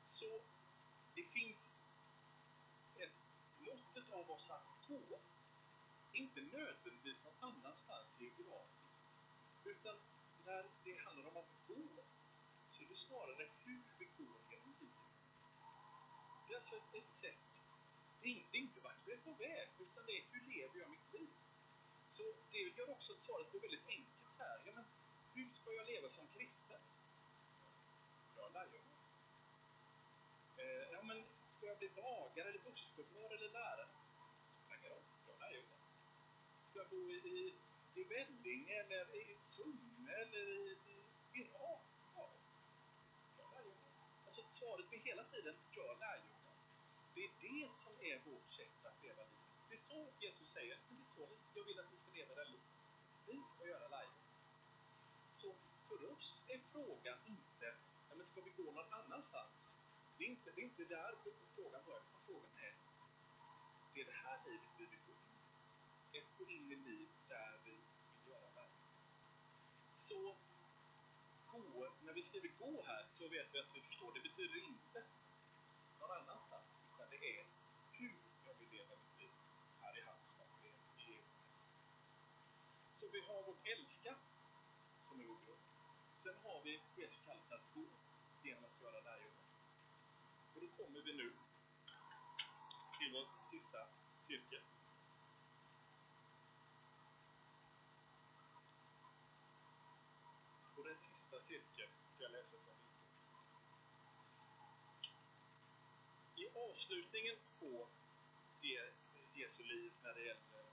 Så 0.00 0.40
det 1.14 1.22
finns 1.22 1.74
ett 2.96 3.12
måttet 3.58 4.10
av 4.12 4.30
oss 4.30 4.50
att 4.50 4.88
gå, 4.88 5.18
inte 6.12 6.40
nödvändigtvis 6.40 7.24
någon 7.24 7.54
annanstans 7.54 8.20
geografiskt, 8.20 9.08
utan 9.64 9.96
när 10.44 10.66
det 10.84 11.04
handlar 11.04 11.28
om 11.30 11.36
att 11.36 11.52
gå, 11.68 12.04
så 12.66 12.82
är 12.82 12.88
det 12.88 12.96
snarare 12.96 13.50
hur 13.64 13.82
vi 13.98 14.04
går 14.04 14.36
genom 14.50 14.74
livet. 14.80 15.50
Det 16.46 16.52
är 16.52 16.56
alltså 16.56 16.76
ett, 16.76 16.94
ett 16.94 17.10
sätt, 17.10 17.64
det 18.22 18.28
är, 18.28 18.44
det 18.50 18.58
är 18.58 18.62
inte 18.62 18.80
vart 18.80 19.06
vi 19.06 19.12
är 19.12 19.18
på 19.18 19.32
väg, 19.32 19.68
utan 19.78 20.06
det 20.06 20.12
är 20.18 20.24
hur 20.30 20.40
lever 20.40 20.80
jag 20.80 20.90
mitt 20.90 21.12
liv? 21.12 21.30
Så 22.06 22.22
det 22.50 22.58
gör 22.58 22.90
också 22.90 23.12
att 23.12 23.22
svaret 23.22 23.50
blir 23.50 23.60
väldigt 23.60 23.88
enkelt 23.88 24.23
så 24.34 24.42
här. 24.42 24.62
Ja, 24.66 24.72
men 24.74 24.84
hur 25.34 25.52
ska 25.52 25.72
jag 25.72 25.86
leva 25.86 26.08
som 26.08 26.26
kristen? 26.28 26.80
Bra 28.34 28.48
lärjunge. 28.48 28.94
Eh, 30.56 30.84
ja, 30.92 31.02
men 31.02 31.24
ska 31.48 31.66
jag 31.66 31.78
bli 31.78 31.88
bagare, 31.88 32.48
eller 32.48 32.62
busschaufför 32.64 33.34
eller 33.34 33.48
lärare? 33.48 33.88
Spelar 34.50 34.76
ingen 34.78 34.90
roll. 34.90 35.02
Jag 35.28 35.38
lärjungar. 35.40 35.78
Ska 36.64 36.78
jag 36.78 36.88
bo 36.88 37.10
i, 37.10 37.14
i, 37.14 37.54
i 37.94 38.04
Vellinge 38.04 38.74
eller 38.82 39.16
i 39.16 39.34
Sunne 39.38 40.12
eller 40.12 40.46
i, 40.48 40.78
i 40.84 41.40
Irak? 41.40 41.84
Ja, 42.14 42.30
Bra 43.36 43.50
lärjunge. 43.54 43.90
Alltså 44.26 44.42
svaret 44.48 44.88
blir 44.88 45.00
hela 45.00 45.24
tiden, 45.24 45.54
bra 45.74 45.94
lärjunge. 46.00 46.34
Det 47.14 47.24
är 47.24 47.32
det 47.40 47.70
som 47.70 47.92
är 48.00 48.18
vårt 48.30 48.48
sätt 48.48 48.86
att 48.86 49.02
leva 49.02 49.22
livet. 49.22 49.44
Det 49.68 49.74
är 49.74 49.76
så 49.76 50.12
Jesus 50.20 50.48
säger, 50.48 50.78
men 50.88 50.96
det 50.96 51.02
är 51.02 51.04
så 51.04 51.28
jag 51.54 51.64
vill 51.64 51.80
att 51.80 51.90
ni 51.90 51.96
ska 51.96 52.12
leva 52.12 52.34
det 52.34 52.44
livet. 52.44 52.74
Ni 53.26 53.42
ska 53.46 53.66
göra 53.66 53.88
lärjungar. 53.88 54.23
Så 55.34 55.54
för 55.84 56.12
oss 56.12 56.46
är 56.50 56.58
frågan 56.58 57.18
inte, 57.26 57.66
ja, 58.08 58.14
men 58.14 58.24
ska 58.24 58.40
vi 58.40 58.50
gå 58.50 58.72
någon 58.72 58.92
annanstans? 58.92 59.80
Det 60.18 60.24
är 60.24 60.28
inte, 60.28 60.50
det 60.54 60.60
är 60.60 60.64
inte 60.64 60.84
där 60.84 61.14
frågan 61.54 61.84
börjar, 61.84 62.00
utan 62.00 62.20
frågan 62.26 62.50
är, 62.56 62.74
det 63.94 64.00
är 64.00 64.04
det 64.04 64.18
här 64.26 64.38
livet 64.46 64.68
vi 64.78 64.86
vill 64.86 65.00
gå 65.06 65.12
in 65.12 65.38
i. 66.12 66.18
Ett 66.18 66.38
gå 66.38 66.50
in 66.50 66.72
i 66.72 66.76
liv 66.76 67.08
där 67.28 67.60
vi 67.64 67.70
vill 67.70 68.32
göra 68.32 68.48
lärjungar. 68.54 69.02
Så 69.88 70.36
gå, 71.52 71.92
när 72.02 72.12
vi 72.12 72.22
skriver 72.22 72.48
gå 72.48 72.82
här 72.82 73.06
så 73.08 73.28
vet 73.28 73.54
vi 73.54 73.58
att 73.60 73.76
vi 73.76 73.80
förstår, 73.80 74.12
det 74.14 74.20
betyder 74.20 74.64
inte 74.64 75.04
någon 76.00 76.10
annanstans, 76.10 76.84
utan 76.94 77.10
det 77.10 77.38
är 77.38 77.46
hur 77.92 78.16
jag 78.46 78.54
vill 78.54 78.70
leva 78.70 78.94
mitt 78.96 79.20
liv 79.20 79.30
här 79.80 79.98
i 79.98 80.00
Halmstad 80.00 80.46
för 80.60 80.66
er, 80.68 80.74
i 80.98 81.02
egen 81.02 81.24
text. 81.52 81.74
Så 82.90 83.10
vi 83.12 83.20
har 83.20 83.42
vårt 83.42 83.66
älska, 83.66 84.16
kommer 85.14 85.24
ihåg 85.24 85.38
då. 85.46 85.56
Sen 86.16 86.36
har 86.42 86.62
vi 86.64 86.80
det 86.96 87.10
som 87.10 87.24
kallas 87.24 87.52
att 87.52 87.74
gå 87.74 87.84
genom 88.42 88.64
att 88.64 88.82
göra 88.82 89.00
lärjungar. 89.00 89.44
Och 90.54 90.60
då 90.60 90.68
kommer 90.68 91.00
vi 91.00 91.12
nu 91.12 91.32
till 92.98 93.12
vår 93.12 93.28
sista 93.44 93.78
cirkel. 94.22 94.62
Och 100.76 100.84
den 100.84 100.96
sista 100.96 101.40
cirkeln 101.40 101.90
ska 102.08 102.22
jag 102.22 102.32
läsa 102.32 102.56
upp. 102.56 102.62
I 106.36 106.48
avslutningen 106.54 107.36
på 107.60 107.88
Jesu 109.34 109.64
liv 109.64 109.92
när 110.02 110.14
det 110.14 110.20
gäller 110.20 110.64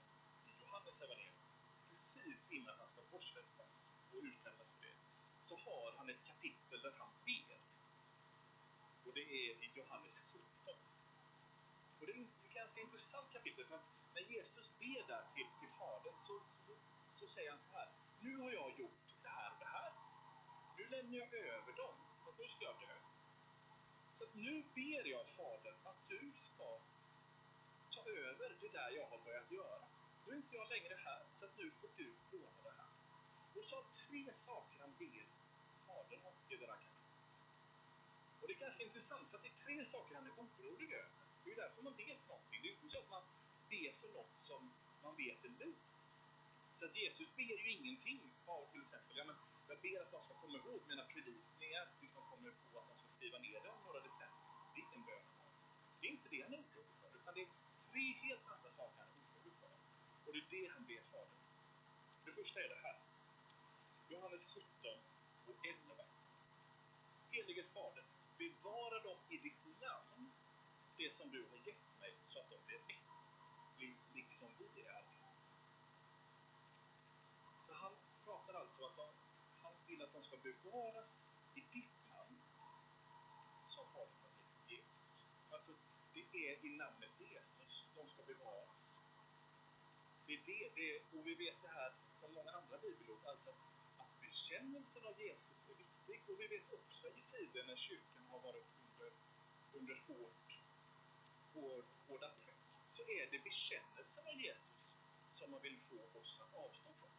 Johannes 0.60 1.02
evangelium 1.02 1.41
precis 1.92 2.52
innan 2.52 2.74
han 2.78 2.88
ska 2.88 3.02
korsfästas 3.02 3.96
och 4.12 4.20
utlämnas 4.22 4.68
för 4.72 4.80
det, 4.86 4.94
så 5.42 5.56
har 5.56 5.92
han 5.96 6.10
ett 6.10 6.24
kapitel 6.24 6.82
där 6.82 6.94
han 6.98 7.12
ber. 7.24 7.58
Och 9.06 9.12
det 9.14 9.20
är 9.20 9.50
i 9.64 9.70
Johannes 9.74 10.20
17. 10.20 10.40
Och 12.00 12.06
det 12.06 12.12
är 12.12 12.20
ett 12.20 12.54
ganska 12.54 12.80
intressant 12.80 13.32
kapitel, 13.32 13.66
för 13.66 13.80
när 14.14 14.22
Jesus 14.22 14.78
ber 14.78 15.06
där 15.06 15.24
till, 15.34 15.48
till 15.60 15.68
Fadern 15.68 16.14
så, 16.18 16.40
så, 16.50 16.76
så 17.08 17.28
säger 17.28 17.50
han 17.50 17.58
så 17.58 17.72
här. 17.72 17.88
Nu 18.20 18.36
har 18.36 18.52
jag 18.52 18.78
gjort 18.78 19.06
det 19.22 19.28
här 19.28 19.52
och 19.52 19.58
det 19.58 19.70
här. 19.78 19.92
Nu 20.78 20.84
lämnar 20.88 21.18
jag 21.18 21.34
över 21.34 21.72
dem, 21.72 21.94
för 22.24 22.32
nu 22.38 22.48
ska 22.48 22.64
jag 22.64 22.80
dö. 22.80 22.96
Så 24.10 24.24
nu 24.32 24.62
ber 24.74 25.06
jag 25.06 25.28
Fadern 25.28 25.76
att 25.84 26.04
du 26.08 26.32
ska 26.36 26.80
ta 27.90 28.02
över 28.10 28.56
det 28.60 28.68
där 28.68 28.90
jag 28.90 29.06
har 29.10 29.18
börjat 29.18 29.50
göra. 29.50 29.91
Nu 30.32 30.38
är 30.38 30.42
inte 30.42 30.56
jag 30.56 30.68
längre 30.68 30.94
här, 31.06 31.22
så 31.30 31.46
nu 31.58 31.70
får 31.70 31.90
du 31.96 32.06
låna 32.32 32.60
det 32.62 32.74
här. 32.80 32.92
Och 33.56 33.64
så 33.68 33.76
har 33.76 33.86
tre 34.04 34.32
saker 34.32 34.76
han 34.80 34.94
ber 34.98 35.26
Fadern 35.86 36.24
om 36.30 36.34
i. 36.60 36.88
Och 38.40 38.46
det 38.48 38.54
är 38.54 38.58
ganska 38.66 38.82
intressant, 38.84 39.28
för 39.28 39.36
att 39.36 39.42
det 39.42 39.52
är 39.56 39.60
tre 39.66 39.84
saker 39.84 40.14
han 40.14 40.26
är 40.26 40.34
orolig 40.42 40.92
över. 40.92 41.10
Det 41.42 41.50
är 41.50 41.54
ju 41.54 41.60
därför 41.64 41.82
man 41.82 41.96
ber 41.96 42.16
för 42.22 42.28
någonting. 42.28 42.60
Det 42.62 42.68
är 42.68 42.72
inte 42.72 42.90
så 42.94 42.98
att 42.98 43.10
man 43.16 43.24
ber 43.72 43.92
för 44.00 44.08
något 44.18 44.38
som 44.48 44.60
man 45.02 45.16
vet 45.16 45.44
är 45.44 45.48
lugnt. 45.48 46.06
Så 46.74 46.86
att 46.86 46.96
Jesus 46.96 47.36
ber 47.36 47.56
ju 47.64 47.70
ingenting 47.78 48.20
av 48.46 48.62
till 48.72 48.80
exempel, 48.80 49.16
ja, 49.16 49.24
men 49.24 49.36
jag 49.68 49.78
ber 49.80 50.00
att 50.02 50.10
de 50.12 50.22
ska 50.22 50.34
komma 50.34 50.58
ihåg 50.58 50.80
mina 50.88 51.04
predikningar 51.04 51.84
tills 51.98 52.14
de 52.14 52.22
kommer 52.32 52.50
på 52.50 52.78
att 52.78 52.88
de 52.88 52.96
ska 52.96 53.08
skriva 53.10 53.38
ner 53.38 53.60
det 53.64 53.68
om 53.68 53.80
några 53.86 54.00
decennier. 54.00 54.48
Det 54.74 54.80
är 54.80 54.84
ingen 54.88 55.04
bön 55.08 55.26
Det 56.00 56.06
är 56.06 56.10
inte 56.10 56.28
det 56.28 56.42
han 56.42 56.54
är 56.54 56.58
orolig 56.58 56.96
för, 57.00 57.10
utan 57.18 57.34
det 57.34 57.42
är 57.46 57.50
tre 57.90 58.06
helt 58.26 58.44
andra 58.54 58.70
saker 58.70 58.98
han 58.98 59.08
är 59.08 59.12
orolig 59.12 59.18
för. 59.18 59.21
Och 60.32 60.38
det 60.38 60.56
är 60.56 60.62
det 60.62 60.72
han 60.74 60.84
ber 60.84 61.02
Fadern. 61.04 61.42
Det 62.24 62.32
första 62.32 62.60
är 62.60 62.68
det 62.68 62.80
här. 62.82 62.98
Johannes 64.08 64.44
17 64.50 64.64
och 65.46 65.66
11. 65.66 66.04
Helige 67.30 67.64
Fader, 67.64 68.04
bevara 68.38 69.02
dem 69.02 69.18
i 69.28 69.36
ditt 69.36 69.64
namn, 69.80 70.32
det 70.96 71.12
som 71.12 71.30
du 71.30 71.42
har 71.50 71.58
gett 71.66 72.00
mig, 72.00 72.14
så 72.24 72.38
att 72.40 72.50
de 72.50 72.56
blir 72.66 72.76
ett, 72.76 73.96
liksom 74.14 74.48
vi 74.58 74.82
är 74.82 75.00
ett. 75.00 75.56
Så 77.66 77.72
han 77.74 77.92
pratar 78.24 78.54
alltså 78.54 78.84
att 78.84 78.96
de, 78.96 79.06
han 79.62 79.72
vill 79.86 80.02
att 80.02 80.12
de 80.12 80.22
ska 80.22 80.36
bevaras 80.36 81.28
i 81.54 81.60
ditt 81.60 82.08
namn, 82.08 82.42
som 83.66 83.86
Fadern 83.86 84.20
har 84.22 84.28
gett 84.68 84.84
Jesus. 84.84 85.26
Alltså, 85.50 85.72
det 86.14 86.48
är 86.48 86.64
i 86.64 86.68
namnet 86.68 87.10
Jesus 87.20 87.88
de 87.96 88.08
ska 88.08 88.22
bevaras. 88.22 89.11
Det 90.32 90.36
är 90.36 90.46
det, 90.46 90.70
det, 90.74 91.18
och 91.18 91.26
vi 91.26 91.34
vet 91.34 91.62
det 91.62 91.68
här 91.68 91.92
från 92.20 92.34
många 92.34 92.50
andra 92.50 92.78
bibelord, 92.78 93.26
alltså 93.26 93.50
att 93.98 94.20
bekännelsen 94.20 95.06
av 95.06 95.20
Jesus 95.20 95.68
är 95.70 95.74
viktig. 95.74 96.22
Och 96.28 96.40
vi 96.40 96.46
vet 96.46 96.72
också 96.72 97.08
i 97.08 97.22
tider 97.32 97.64
när 97.66 97.76
kyrkan 97.76 98.26
har 98.30 98.40
varit 98.40 98.66
under, 98.84 99.12
under 99.72 99.94
hårt, 100.06 100.62
hår, 101.54 101.84
hårda 102.08 102.30
tryck, 102.30 102.72
så 102.86 103.02
är 103.02 103.30
det 103.30 103.38
bekännelsen 103.38 104.26
av 104.26 104.40
Jesus 104.40 104.98
som 105.30 105.50
man 105.50 105.62
vill 105.62 105.80
få 105.80 106.20
oss 106.20 106.40
att 106.40 106.54
avstå 106.54 106.90
från. 107.00 107.10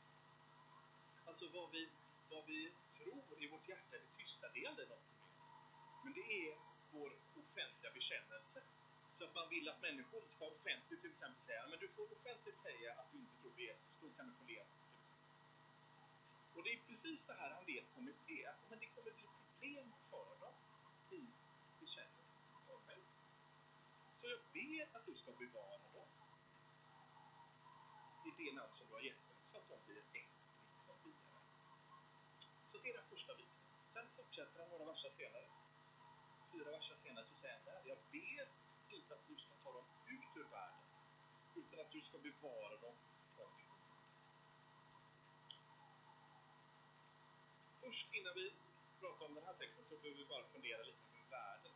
Alltså 1.26 1.50
vad 1.50 1.72
vi, 1.72 1.90
vad 2.30 2.46
vi 2.46 2.72
tror 2.92 3.44
i 3.44 3.48
vårt 3.48 3.70
hjärta, 3.70 3.98
det 3.98 4.18
tysta, 4.18 4.50
det 4.54 4.64
är 4.64 4.70
aldrig 4.70 4.90
något 4.90 5.04
problem. 5.04 5.24
Men 6.04 6.14
det 6.14 6.48
är 6.48 6.58
vår 6.92 7.12
offentliga 7.42 7.92
bekännelse 7.94 8.64
så 9.14 9.26
att 9.26 9.36
man 9.36 9.50
vill 9.50 9.70
att 9.70 9.82
människor 9.82 10.24
ska 10.28 10.46
offentligt 10.46 11.02
till 11.02 11.10
exempel 11.10 11.44
säga 11.44 11.68
men 11.70 11.80
du 11.80 11.88
får 11.88 12.14
offentligt 12.14 12.60
säga 12.60 12.94
att 12.94 13.12
du 13.12 13.18
inte 13.18 13.36
tror 13.42 13.52
på 13.52 13.62
Jesus, 13.62 14.00
då 14.00 14.10
kan 14.18 14.28
du 14.30 14.34
få 14.34 14.44
leva. 14.44 14.66
Och 16.56 16.64
det 16.64 16.74
är 16.74 16.80
precis 16.88 17.26
det 17.28 17.34
här 17.34 17.50
han 17.50 17.66
vet 17.66 17.94
kommer 17.96 18.14
bli, 18.26 18.46
att 18.46 18.70
men 18.70 18.80
det 18.80 18.86
kommer 18.86 19.12
bli 19.12 19.28
problem 19.38 19.94
för 20.02 20.40
dem 20.40 20.54
i 21.12 21.24
bekännelsen 21.80 22.42
av 22.74 22.82
mig. 22.88 23.02
Så 24.14 24.30
jag 24.30 24.40
ber 24.54 24.98
att 24.98 25.06
du 25.06 25.16
ska 25.16 25.32
bevara 25.32 25.78
dem 25.78 26.08
i 28.26 28.32
det 28.38 28.56
namn 28.56 28.74
som 28.74 28.88
du 28.88 28.94
har 28.94 29.02
gett 29.02 29.28
dem, 29.30 29.38
så 29.44 29.58
att 29.58 29.70
de 29.70 29.78
blir 29.86 29.98
ett, 29.98 30.14
liksom 30.74 30.96
vi 31.04 31.10
är 31.10 31.14
ett. 31.14 31.34
Så 32.68 32.78
det 32.78 32.90
är 32.90 32.94
den 32.94 33.06
första 33.06 33.36
biten. 33.36 33.54
Sen 33.88 34.08
fortsätter 34.16 34.60
han 34.60 34.70
några 34.70 34.86
verser 34.86 35.10
senare. 35.10 35.50
Fyra 36.52 36.72
verser 36.72 36.96
senare 36.96 37.26
så 37.26 37.36
säger 37.36 37.54
han 37.54 37.62
så 37.62 37.70
här, 37.70 37.82
jag 37.86 37.98
ber 38.12 38.63
inte 38.94 39.14
att 39.14 39.28
du 39.28 39.38
ska 39.38 39.54
ta 39.64 39.72
dem 39.72 39.86
ut 40.08 40.32
ur 40.36 40.44
världen, 40.44 40.86
utan 41.56 41.80
att 41.80 41.92
du 41.92 42.02
ska 42.02 42.18
bevara 42.18 42.78
dem 42.78 42.96
från 43.36 43.52
det 43.58 43.64
Först 47.84 48.14
innan 48.14 48.34
vi 48.36 48.54
pratar 49.00 49.26
om 49.26 49.36
den 49.36 49.46
här 49.46 49.54
texten 49.54 49.84
så 49.84 49.96
behöver 49.98 50.20
vi 50.22 50.26
bara 50.26 50.44
fundera 50.44 50.84
lite 50.84 51.04
på 51.14 51.22
världen. 51.30 51.72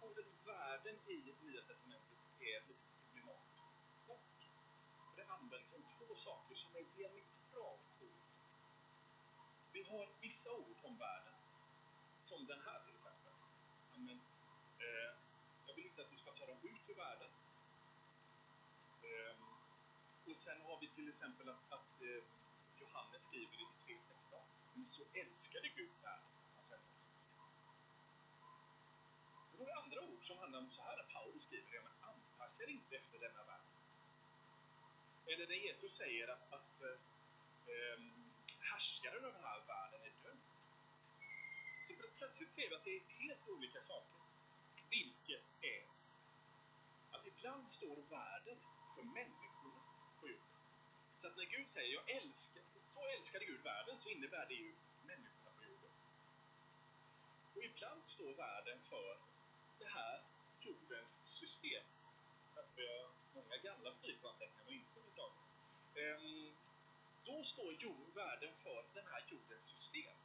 Ordet 0.00 0.26
världen 0.46 0.96
i 1.06 1.34
Nya 1.42 1.62
Testamentet 1.62 2.18
är 2.40 2.60
lite 2.68 2.86
problematiskt. 3.04 3.66
Och 4.06 4.20
det 5.16 5.24
används 5.24 5.74
om 5.74 5.82
två 5.82 6.14
saker 6.14 6.54
som 6.54 6.76
är 6.76 6.84
diametralt 6.96 7.86
olika. 8.00 8.40
Vi 9.72 9.82
har 9.82 10.08
vissa 10.20 10.50
ord 10.52 10.76
om 10.82 10.98
världen, 10.98 11.34
som 12.16 12.46
den 12.46 12.60
här 12.60 12.80
till 12.84 12.94
exempel. 12.94 13.32
Amen. 13.94 14.20
Eh, 14.78 15.09
att 16.02 16.10
du 16.10 16.16
ska 16.16 16.30
ta 16.32 16.46
dem 16.46 16.60
ut 16.62 16.88
ur 16.90 16.94
världen. 16.94 17.30
Ehm, 19.02 19.42
och 20.28 20.36
sen 20.36 20.62
har 20.62 20.80
vi 20.80 20.88
till 20.88 21.08
exempel 21.08 21.48
att, 21.48 21.72
att 21.72 22.02
eh, 22.02 22.22
Johannes 22.80 23.22
skriver 23.24 23.60
i 23.60 23.66
3.16 23.78 24.42
Men 24.74 24.86
så 24.86 25.02
älskade 25.12 25.68
Gud 25.68 25.90
världen 26.02 26.32
att 26.38 26.54
han 26.54 26.64
sände 26.64 26.86
sin 26.96 27.16
son. 27.16 27.32
Sen 29.46 29.60
har 29.60 29.66
vi 29.66 29.72
andra 29.72 30.00
ord 30.00 30.24
som 30.24 30.38
handlar 30.38 30.58
om 30.58 30.70
så 30.70 30.82
här, 30.82 31.06
Paulus 31.12 31.42
skriver 31.42 31.70
det, 31.70 31.80
men 31.80 31.92
anpassa 32.00 32.64
er 32.64 32.68
inte 32.68 32.96
efter 32.96 33.18
denna 33.18 33.44
värld. 33.44 33.66
Eller 35.26 35.46
när 35.46 35.54
Jesus 35.54 35.92
säger 35.92 36.28
att, 36.28 36.52
att 36.52 36.82
eh, 36.82 36.98
ehm, 37.74 38.32
härskaren 38.60 39.24
över 39.24 39.32
den 39.32 39.42
här 39.42 39.60
världen 39.66 40.00
är 40.02 40.12
dömd. 40.22 40.42
Så 41.82 41.94
plötsligt 42.18 42.52
ser 42.52 42.68
vi 42.68 42.74
att 42.74 42.84
det 42.84 42.96
är 42.96 43.02
helt 43.04 43.48
olika 43.48 43.82
saker 43.82 44.19
vilket 44.90 45.54
är 45.60 45.84
att 47.10 47.26
ibland 47.26 47.70
står 47.70 47.96
världen 47.96 48.58
för 48.94 49.02
människorna 49.02 49.82
på 50.20 50.28
jorden. 50.28 50.56
Så 51.16 51.28
att 51.28 51.36
när 51.36 51.44
Gud 51.44 51.70
säger 51.70 51.94
jag 51.94 52.10
älskar, 52.10 52.62
så 52.86 53.00
älskade 53.18 53.44
Gud 53.44 53.62
världen 53.62 53.98
så 53.98 54.08
innebär 54.08 54.46
det 54.48 54.54
ju 54.54 54.74
människorna 55.06 55.50
på 55.58 55.64
jorden. 55.64 55.90
Och 57.54 57.64
ibland 57.64 58.06
står 58.06 58.34
världen 58.34 58.82
för 58.82 59.18
det 59.78 59.88
här 59.88 60.22
jordens 60.60 61.28
system. 61.28 61.84
För 62.54 62.60
att 62.60 62.72
vi 62.76 62.86
har 62.86 63.10
många 63.34 63.56
gamla 63.56 63.94
flygplanteckningar 63.94 64.66
och 64.66 64.72
inte 64.72 65.00
med 65.00 65.12
dagens. 65.16 65.58
Ehm, 65.94 66.54
då 67.24 67.44
står 67.44 67.72
jord, 67.72 68.14
världen 68.14 68.54
för 68.56 68.84
den 68.94 69.06
här 69.06 69.22
jordens 69.28 69.64
system. 69.64 70.16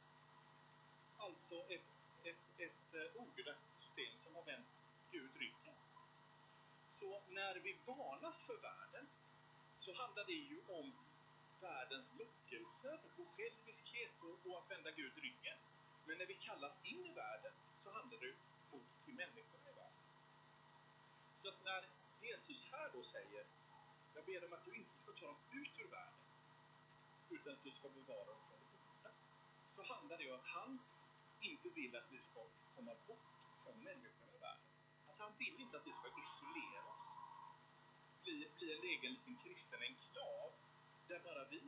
Alltså 1.16 1.66
ett 1.68 1.95
ett, 2.26 2.60
ett 2.66 2.94
eh, 2.94 3.22
ogudaktigt 3.22 3.78
system 3.78 4.18
som 4.18 4.34
har 4.34 4.42
vänt 4.42 4.80
Gud 5.10 5.30
ryggen. 5.36 5.74
Så 6.84 7.22
när 7.28 7.54
vi 7.54 7.76
varnas 7.86 8.46
för 8.46 8.56
världen 8.56 9.06
så 9.74 9.94
handlar 9.94 10.24
det 10.24 10.32
ju 10.32 10.60
om 10.68 10.92
världens 11.60 12.18
lockelser 12.18 13.00
och 13.18 13.26
själviskhet 13.36 14.22
och, 14.22 14.50
och 14.50 14.58
att 14.58 14.70
vända 14.70 14.90
Gud 14.90 15.12
ryggen. 15.16 15.58
Men 16.06 16.18
när 16.18 16.26
vi 16.26 16.34
kallas 16.34 16.84
in 16.92 17.06
i 17.06 17.12
världen 17.12 17.52
så 17.76 17.90
handlar 17.90 18.18
det 18.18 18.34
om 18.70 18.80
till 19.04 19.14
människorna 19.14 19.70
i 19.70 19.72
världen. 19.72 20.02
Så 21.34 21.48
att 21.48 21.64
när 21.64 21.84
Jesus 22.22 22.72
här 22.72 22.90
då 22.92 23.02
säger 23.02 23.46
jag 24.14 24.24
ber 24.24 24.44
om 24.44 24.52
att 24.52 24.64
du 24.64 24.74
inte 24.74 24.98
ska 24.98 25.12
ta 25.12 25.26
dem 25.26 25.36
ut 25.52 25.78
ur 25.78 25.88
världen 25.88 26.20
utan 27.30 27.52
att 27.52 27.64
du 27.64 27.70
ska 27.70 27.88
bevara 27.88 28.24
dem 28.24 28.36
från 28.48 28.60
det 28.72 28.78
onda. 28.92 29.10
Så 29.68 29.82
handlar 29.94 30.18
det 30.18 30.30
om 30.32 30.38
att 30.40 30.46
han 30.46 30.78
inte 31.50 31.68
vill 31.68 31.96
att 31.96 32.12
vi 32.12 32.20
ska 32.20 32.40
komma 32.74 32.94
bort 33.06 33.40
från 33.62 33.84
människorna 33.84 34.32
i 34.36 34.38
världen. 34.38 34.68
Alltså 35.06 35.22
han 35.22 35.36
vill 35.38 35.60
inte 35.60 35.76
att 35.76 35.86
vi 35.86 35.92
ska 35.92 36.08
isolera 36.18 36.88
oss, 36.98 37.10
bli, 38.22 38.50
bli 38.58 38.68
en 38.76 38.84
egen 38.92 39.12
liten 39.12 39.36
kristen 39.36 39.82
enklav 39.82 40.52
där 41.08 41.20
bara 41.28 41.44
vi, 41.44 41.62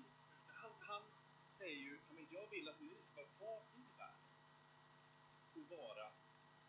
han, 0.47 0.73
han 0.81 1.03
säger 1.47 1.77
ju, 1.77 2.01
men 2.11 2.27
jag 2.31 2.47
vill 2.51 2.69
att 2.69 2.81
ni 2.81 2.97
ska 3.01 3.21
vara 3.39 3.63
i 3.75 3.85
världen 3.99 4.29
och 5.57 5.79
vara 5.79 6.13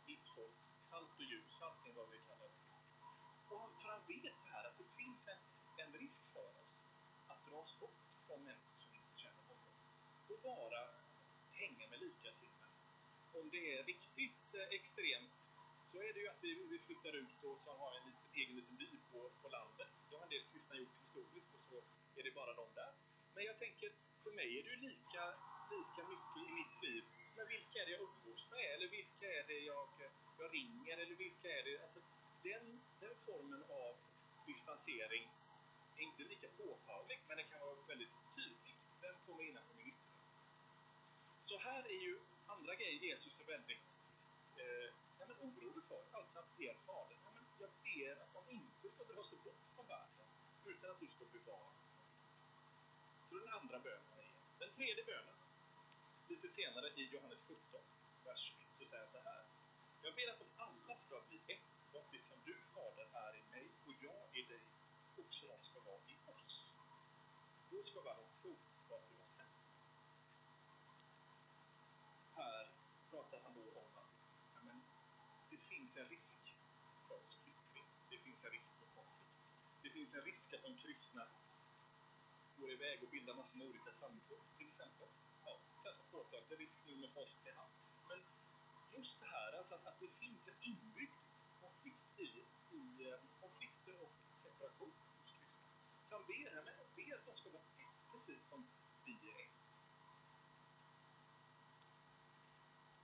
mitt 0.05 0.27
folk, 0.27 0.59
salt 0.79 1.19
och 1.19 1.25
ljus, 1.31 1.61
allting 1.61 1.93
vad 1.95 2.09
vi 2.09 2.17
kallar 2.17 2.47
det 2.47 3.53
Och 3.53 3.59
han, 3.61 3.79
för 3.79 3.89
han 3.89 4.01
vet 4.07 4.35
det 4.43 4.49
här 4.51 4.63
att 4.63 4.77
det 4.77 4.89
finns 4.99 5.27
en, 5.27 5.41
en 5.77 5.93
risk 5.93 6.33
för 6.33 6.49
oss 6.65 6.87
att 7.27 7.45
dra 7.45 7.57
oss 7.57 7.79
bort 7.79 7.99
från 8.27 8.43
människor 8.43 8.77
som 8.77 8.95
inte 8.95 9.19
känner 9.19 9.43
honom 9.47 9.73
och 10.29 10.39
bara 10.43 10.81
hänga 11.51 11.87
med 11.87 11.99
likasinnade. 11.99 12.68
Om 13.39 13.49
det 13.49 13.63
är 13.75 13.83
riktigt 13.83 14.47
eh, 14.55 14.67
extremt 14.77 15.39
så 15.91 15.97
är 16.07 16.13
det 16.13 16.19
ju 16.19 16.27
att 16.27 16.43
vi, 16.43 16.51
vi 16.73 16.79
flyttar 16.79 17.13
ut 17.21 17.43
och 17.43 17.61
så 17.61 17.71
har 17.81 17.91
en 17.97 18.05
liten, 18.09 18.29
egen 18.33 18.55
liten 18.55 18.75
by 18.75 18.89
på, 19.11 19.19
på 19.41 19.47
landet. 19.49 19.91
Det 20.09 20.15
har 20.15 20.23
en 20.23 20.29
del 20.29 20.45
kristna 20.51 20.75
gjort 20.77 21.01
historiskt 21.01 21.53
och 21.55 21.61
så 21.61 21.75
är 22.17 22.23
det 22.23 22.31
bara 22.31 22.53
de 22.53 22.67
där. 22.75 22.93
Men 23.35 23.43
jag 23.45 23.57
tänker, 23.57 23.89
för 24.23 24.31
mig 24.31 24.59
är 24.59 24.63
det 24.63 24.69
ju 24.69 24.75
lika, 24.75 25.23
lika 25.75 26.01
mycket 26.11 26.41
i 26.49 26.51
mitt 26.59 26.75
liv, 26.83 27.03
men 27.37 27.47
vilka 27.47 27.75
är 27.81 27.85
det 27.85 27.91
jag 27.91 28.01
umgås 28.01 28.51
med? 28.51 28.65
Eller 28.73 28.87
vilka 28.87 29.25
är 29.39 29.43
det 29.47 29.59
jag, 29.73 29.89
eh, 30.05 30.11
jag 30.39 30.53
ringer? 30.53 30.97
Eller 30.97 31.15
vilka 31.15 31.47
är 31.59 31.63
det... 31.63 31.81
Alltså, 31.81 31.99
den, 32.43 32.81
den 32.99 33.15
formen 33.19 33.63
av 33.63 33.93
distansering 34.47 35.29
är 35.97 36.03
inte 36.03 36.23
lika 36.23 36.47
påtaglig, 36.47 37.19
men 37.27 37.37
den 37.37 37.47
kan 37.47 37.59
vara 37.59 37.75
väldigt 37.87 38.15
tydlig. 38.35 38.75
Vem 39.01 39.15
kommer 39.25 39.43
innanför 39.43 39.73
min 39.75 39.87
ytterlighet? 39.87 40.53
Så 41.39 41.57
här 41.57 41.83
är 41.95 42.01
ju 42.07 42.19
andra 42.55 42.75
grejer 42.75 42.99
Jesus 43.09 43.41
är 43.41 43.45
väldigt 43.45 43.89
eh, 44.57 44.87
ja, 45.19 45.25
men 45.29 45.37
orolig 45.47 45.85
för. 45.85 46.03
Alltså 46.11 46.39
att 46.39 46.57
ber 46.57 46.73
Fader, 46.87 47.17
ja, 47.25 47.31
men 47.35 47.45
jag 47.59 47.69
ber 47.83 48.21
att 48.23 48.33
de 48.33 48.43
inte 48.49 48.89
ska 48.89 49.03
dra 49.03 49.23
sig 49.23 49.39
bort 49.43 49.63
från 49.75 49.87
världen, 49.87 50.27
utan 50.65 50.91
att 50.91 50.99
du 50.99 51.07
ska 51.07 51.25
bevara. 51.25 51.71
Så 53.29 53.35
den 53.35 53.49
andra 53.49 53.79
bönen 53.79 54.13
är 54.17 54.31
Den 54.59 54.71
tredje 54.71 55.03
bönen, 55.03 55.35
lite 56.27 56.49
senare 56.49 56.87
i 56.95 57.03
Johannes 57.13 57.47
17, 57.47 57.81
vers 58.25 58.55
1, 58.59 58.75
så 58.75 58.85
säger 58.85 59.03
han 59.03 59.09
så 59.09 59.19
här. 59.19 59.45
Jag 60.01 60.15
ber 60.15 60.31
att 60.31 60.39
de 60.39 60.47
alla 60.57 60.95
ska 60.95 61.21
bli 61.29 61.41
ett, 61.47 61.93
och 61.93 61.99
att 61.99 62.13
liksom 62.13 62.37
du, 62.45 62.55
Fader, 62.73 63.07
är 63.13 63.35
i 63.35 63.43
mig 63.51 63.67
och 63.85 63.93
jag 64.01 64.37
i 64.37 64.41
dig, 64.41 64.61
också 65.17 65.47
de 65.47 65.63
ska 65.63 65.79
vara 65.79 66.01
i 66.07 66.17
oss. 66.35 66.75
Då 67.71 67.83
ska 67.83 68.01
världen 68.01 68.29
tro 68.41 68.55
på 68.87 68.95
att 68.95 69.09
du 69.09 69.15
har 69.15 69.27
sänt 69.27 69.59
Här 72.35 72.71
pratar 73.11 73.39
han 73.43 73.53
då 73.53 73.79
om 73.81 73.97
att 73.97 74.13
ja, 74.55 74.61
men, 74.63 74.81
det 75.49 75.58
finns 75.69 75.97
en 75.97 76.09
risk 76.09 76.55
för 77.07 77.21
splittring. 77.25 77.85
Det 78.09 78.17
finns 78.17 78.45
en 78.45 78.51
risk 78.51 78.71
för 78.79 78.87
konflikt. 78.95 79.33
Det 79.83 79.89
finns 79.89 80.15
en 80.15 80.21
risk 80.21 80.53
att 80.53 80.63
de 80.63 80.77
kristna 80.77 81.27
går 82.59 82.71
iväg 82.71 83.03
och 83.03 83.09
bildar 83.09 83.33
massor 83.33 83.57
med 83.59 83.67
olika 83.67 83.91
samfund, 83.91 84.41
till 84.57 84.67
exempel. 84.67 85.07
Ja, 85.45 85.59
ganska 85.83 86.03
påtaglig 86.11 86.59
risk 86.59 86.79
nu 86.87 86.95
med 86.95 87.09
facit 87.13 87.47
i 87.47 87.51
hand. 87.51 87.73
Men 88.09 88.19
just 88.97 89.19
det 89.19 89.25
här, 89.25 89.57
alltså 89.57 89.75
att, 89.75 89.85
att 89.85 89.99
det 89.99 90.13
finns 90.13 90.47
en 90.47 90.57
inbyggd 90.61 91.13
konflikt 91.61 92.07
i, 92.17 92.29
i 92.79 93.09
eh, 93.09 93.19
konflikter 93.41 94.01
och 94.01 94.13
separation 94.31 94.93
hos 95.21 95.31
kristna. 95.31 95.69
Så 96.03 96.15
han 96.15 96.25
ber, 96.27 96.55
han 96.55 96.89
ber 96.95 97.15
att 97.15 97.25
de 97.25 97.35
ska 97.35 97.49
vara 97.49 97.63
ett, 97.63 98.11
precis 98.11 98.43
som 98.43 98.67
vi 99.05 99.11
är 99.11 99.39
ett. 99.45 99.81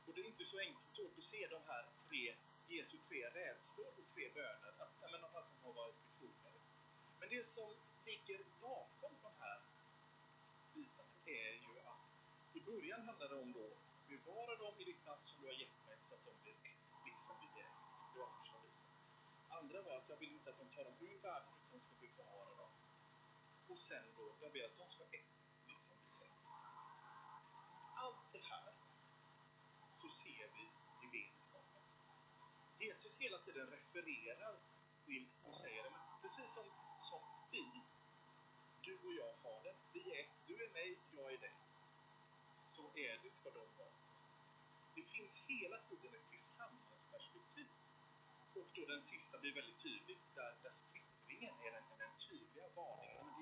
Och 0.06 0.14
det 0.14 0.22
är 0.22 0.26
inte 0.26 0.46
så 0.46 0.60
enkelt, 0.60 0.92
svårt 0.92 1.18
att 1.18 1.24
se 1.24 1.48
de 1.48 1.62
här 1.68 1.90
tre, 1.98 2.36
Jesu 2.68 2.98
tre 2.98 3.30
rädslor 3.30 3.94
och 4.00 4.08
tre 4.08 4.30
böner, 4.34 4.74
att, 4.78 4.94
ja, 5.02 5.08
men, 5.12 5.24
att 5.24 5.34
de 5.34 5.66
har 5.66 5.74
varit 5.74 5.96
befogade. 6.08 6.60
Men 7.20 7.30
det 7.30 7.46
som 7.46 7.70
ligger 8.06 8.46
bakom 8.62 9.14
de 9.22 9.32
här 9.40 9.62
bitarna 10.74 11.10
är 11.26 11.52
ju 11.54 11.80
att 11.80 12.06
i 12.54 12.62
början 12.62 13.02
handlar 13.08 13.30
det 13.30 13.36
om 13.36 13.52
då 13.54 13.70
bevara 14.08 14.56
dem 14.56 14.80
i 14.80 14.84
ditt 14.84 15.06
namn 15.06 15.22
som 15.24 15.42
du 15.42 15.48
har 15.48 15.54
gett 15.54 15.88
mig 15.88 15.98
så 16.02 16.16
att 16.16 16.26
de 16.26 16.32
blir 16.44 16.54
ett, 16.54 17.06
liksom 17.06 17.36
vi 17.42 17.62
är 17.62 17.66
ett. 17.66 17.98
Det 18.14 18.20
var 18.20 18.30
första 18.40 18.60
biten. 18.60 18.86
Andra 19.50 19.82
var 19.82 19.98
att 19.98 20.10
jag 20.10 20.18
vill 20.18 20.32
inte 20.32 20.50
att 20.50 20.58
de 20.58 20.70
tar 20.70 20.84
dem 20.84 20.96
ur 21.00 21.18
världen 21.18 21.54
utan 21.68 21.82
ska 21.82 21.96
bevara 22.18 22.56
dem. 22.56 22.72
Och 23.68 23.80
sen 23.80 24.06
då, 24.18 24.34
jag 24.42 24.52
ber 24.52 24.66
att 24.66 24.78
de 24.78 24.90
ska 24.90 25.04
ett, 25.04 25.36
liksom 25.68 25.96
vi 26.04 26.26
är 26.26 26.30
ett. 26.32 26.46
Allt 27.96 28.32
det 28.32 28.44
här 28.44 28.74
så 29.94 30.10
ser 30.10 30.48
vi. 30.54 30.75
Jesus 32.80 33.22
hela 33.22 33.40
tiden 33.40 33.68
refererar 33.68 34.60
till 35.06 35.28
och 35.44 35.58
säger 35.58 35.84
det, 35.84 35.94
precis 36.22 36.52
som, 36.52 36.64
som 36.98 37.20
vi, 37.52 37.82
du 38.82 38.98
och 38.98 39.14
jag, 39.14 39.38
Fader, 39.38 39.76
vi 39.94 40.14
är 40.16 40.24
ett. 40.24 40.30
Du 40.48 40.66
är 40.66 40.70
mig, 40.70 40.98
jag 41.12 41.34
är 41.34 41.38
dig. 41.38 41.56
Så 42.58 42.84
är 42.96 43.20
det, 43.24 43.36
ska 43.36 43.50
de 43.50 43.60
vara 43.78 43.90
tillsammans. 44.10 44.64
Det 44.96 45.04
finns 45.04 45.46
hela 45.48 45.78
tiden 45.78 46.16
ett 46.16 46.28
tillsammansperspektiv. 46.28 47.68
Och 48.56 48.68
då 48.74 48.86
den 48.86 49.02
sista 49.02 49.40
blir 49.40 49.54
väldigt 49.54 49.78
tydlig, 49.78 50.18
där, 50.36 50.56
där 50.64 50.72
splittringen 50.72 51.54
är 51.60 51.72
den, 51.72 51.84
den 51.98 52.16
tydliga 52.30 52.68
varningen. 52.76 53.26
Men 53.26 53.34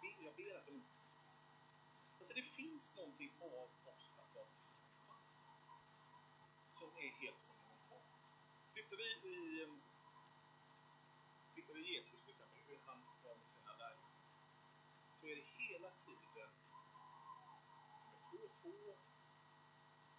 det 0.00 0.06
är 0.06 0.10
inte, 0.10 0.22
jag 0.24 0.34
ber 0.34 0.58
att 0.58 0.66
de 0.66 0.74
inte 0.74 0.94
ska 0.94 1.06
splittras. 1.06 1.76
Alltså 2.18 2.34
det 2.34 2.42
finns 2.42 2.96
någonting 2.96 3.32
av 3.40 3.70
oss 3.96 4.16
att 4.18 4.34
vara 4.34 4.46
tillsammans 4.46 5.54
som 6.68 6.88
är 6.96 7.10
helt 7.22 7.40
fundamentalt. 7.40 7.61
Tittar 8.72 8.96
vi 8.96 9.28
i 9.28 9.68
Tittar 11.54 11.74
vi 11.74 11.94
Jesus 11.94 12.22
till 12.22 12.30
exempel, 12.30 12.60
hur 12.66 12.78
han 12.86 13.04
var 13.24 13.36
med 13.36 13.48
sina 13.48 13.72
lärjungar, 13.76 14.22
så 15.12 15.26
är 15.26 15.36
det 15.36 15.42
hela 15.42 15.90
tiden 15.90 16.50
med 18.12 18.22
två 18.30 18.38
och 18.38 18.52
två, 18.52 18.96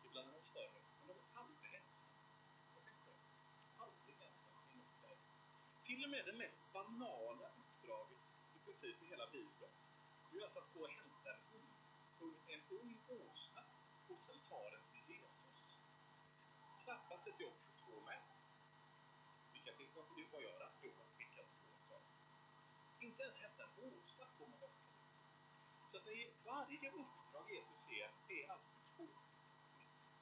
ibland 0.05 0.29
är 0.29 0.33
de 0.33 0.41
större, 0.41 0.81
men 0.99 1.07
de 1.07 1.13
är 1.13 1.25
aldrig 1.33 1.73
ensamma. 1.73 2.17
Aldrig 3.77 4.15
ensamma 4.21 4.61
i 4.71 4.75
något 4.75 5.01
läge. 5.01 5.21
Till 5.81 6.03
och 6.03 6.09
med 6.09 6.25
det 6.25 6.33
mest 6.33 6.73
banala 6.73 7.47
uppdraget 7.47 8.19
i 8.55 8.59
princip 8.65 9.01
i 9.03 9.05
hela 9.05 9.27
Bibeln, 9.27 9.73
det 10.31 10.37
är 10.37 10.43
alltså 10.43 10.59
att 10.59 10.73
gå 10.73 10.79
och 10.79 10.91
hämta 10.91 11.29
en 11.31 11.67
ung, 12.19 12.37
en 12.47 12.61
ung 12.69 12.97
åsna 13.07 13.63
och 14.09 14.23
sen 14.23 14.39
ta 14.49 14.69
den 14.69 14.81
till 14.91 15.15
Jesus. 15.15 15.77
Knappast 16.83 17.27
ett 17.27 17.39
jobb 17.39 17.57
för 17.65 17.85
två 17.85 18.01
män. 18.01 18.32
Vilka 19.63 19.77
fick 19.77 19.95
vad 20.31 20.41
göra? 20.41 20.71
Jo, 20.81 20.91
inte 23.13 23.21
ens 23.23 23.41
hämta 23.41 23.63
en 23.63 23.93
åsna 23.93 24.25
får 24.37 24.47
man 24.47 24.59
bort. 24.59 24.83
Så 25.87 25.97
att 25.97 26.05
det 26.05 26.33
varje 26.45 26.89
uppdrag 26.91 27.51
Jesus 27.51 27.89
ger 27.89 28.11
är 28.27 28.51
alltid 28.51 28.83
två, 28.83 29.07
minst. 29.77 30.15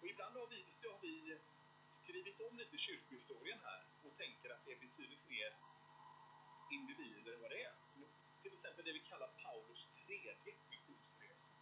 Och 0.00 0.06
ibland 0.06 0.36
har 0.36 0.46
vi, 0.46 0.66
har 0.88 0.98
vi 1.02 1.38
skrivit 1.82 2.40
om 2.40 2.56
lite 2.58 2.78
kyrkohistorien 2.78 3.60
här 3.62 3.84
och 4.04 4.14
tänker 4.14 4.50
att 4.50 4.64
det 4.64 4.72
är 4.72 4.78
betydligt 4.78 5.28
mer 5.28 5.56
individer 6.70 7.32
än 7.32 7.40
vad 7.40 7.50
det 7.50 7.62
är. 7.62 7.74
Till 8.40 8.52
exempel 8.52 8.84
det 8.84 8.92
vi 8.92 9.00
kallar 9.00 9.28
Paulus 9.28 9.86
tredje 9.86 10.36
missionsresa. 10.70 11.54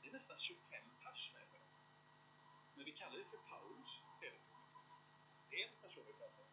Det 0.00 0.08
är 0.08 0.12
nästan 0.12 0.38
25 0.38 0.82
pers 1.02 1.32
med 1.34 1.50
på. 1.50 1.56
Men 2.74 2.84
vi 2.84 2.92
kallar 2.92 3.18
det 3.18 3.24
för 3.24 3.38
Paulus 3.38 4.04
tredje. 4.20 4.51
Det 5.52 5.62
är 5.62 5.68
en 5.68 5.76
person 5.82 6.04
vi 6.06 6.12
pratar 6.12 6.42
om. 6.42 6.52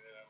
Ehm, 0.00 0.28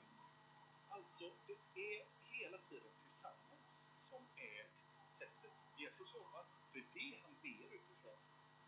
alltså, 0.89 1.33
det 1.47 1.97
är 1.97 2.07
hela 2.31 2.59
tiden 2.59 2.93
tillsammans 2.97 3.93
som 3.97 4.27
är 4.37 4.67
sättet 5.11 5.53
Jesus 5.77 6.15
jobbar. 6.15 6.47
Det 6.73 6.79
är 6.79 6.87
det 6.93 7.21
han 7.23 7.35
ber 7.43 7.75
utifrån. 7.75 8.19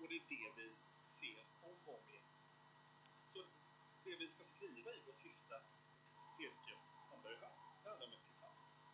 Och 0.01 0.09
det 0.09 0.15
är 0.15 0.29
det 0.29 0.53
vi 0.57 0.75
ser 1.07 1.45
om 1.63 1.77
och 1.87 1.95
om 1.95 2.09
igen. 2.09 2.25
Så 3.27 3.45
det 4.05 4.17
vi 4.17 4.29
ska 4.29 4.45
skriva 4.45 4.91
i 4.91 5.03
vår 5.07 5.13
sista 5.13 5.57
cirkel 6.31 6.79
handlar 7.11 7.31
ju. 7.31 7.37
Det 7.37 7.89
handlar 7.89 8.07
om 8.07 8.23
tillsammans. 8.25 8.89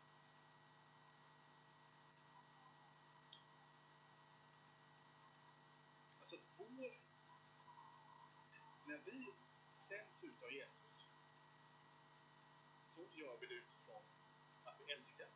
Alltså 6.19 6.37
att 6.37 6.47
vår... 6.57 6.99
När 8.87 8.99
vi 8.99 9.33
sänds 9.79 10.25
ut 10.25 10.43
av 10.43 10.53
Jesus 10.53 11.09
så 12.83 13.03
gör 13.13 13.37
vi 13.41 13.47
det 13.47 13.55
utifrån 13.55 14.03
att 14.65 14.81
vi 14.81 14.93
älskar. 14.93 15.29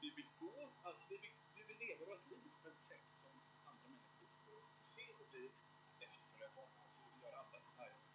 Vi 0.00 0.10
vill 0.10 0.28
gå, 0.40 0.70
alltså 0.82 1.08
vi 1.10 1.18
vill, 1.18 1.34
vi 1.54 1.62
vill 1.62 1.78
leva 1.78 2.04
vårt 2.04 2.30
liv 2.30 2.50
på 2.62 2.68
ett 2.68 2.80
sätt 2.80 3.08
som 3.10 3.32
andra 3.64 3.88
människor 3.88 4.28
får 4.34 4.62
se 4.82 5.12
och 5.12 5.26
bli 5.30 5.50
efterföljare 6.00 6.50
av. 6.56 6.68
Alltså 6.84 7.00
vi 7.04 7.14
vill 7.14 7.22
göra 7.22 7.40
andra 7.40 7.60
till 7.60 7.76
lärjungar. 7.76 8.14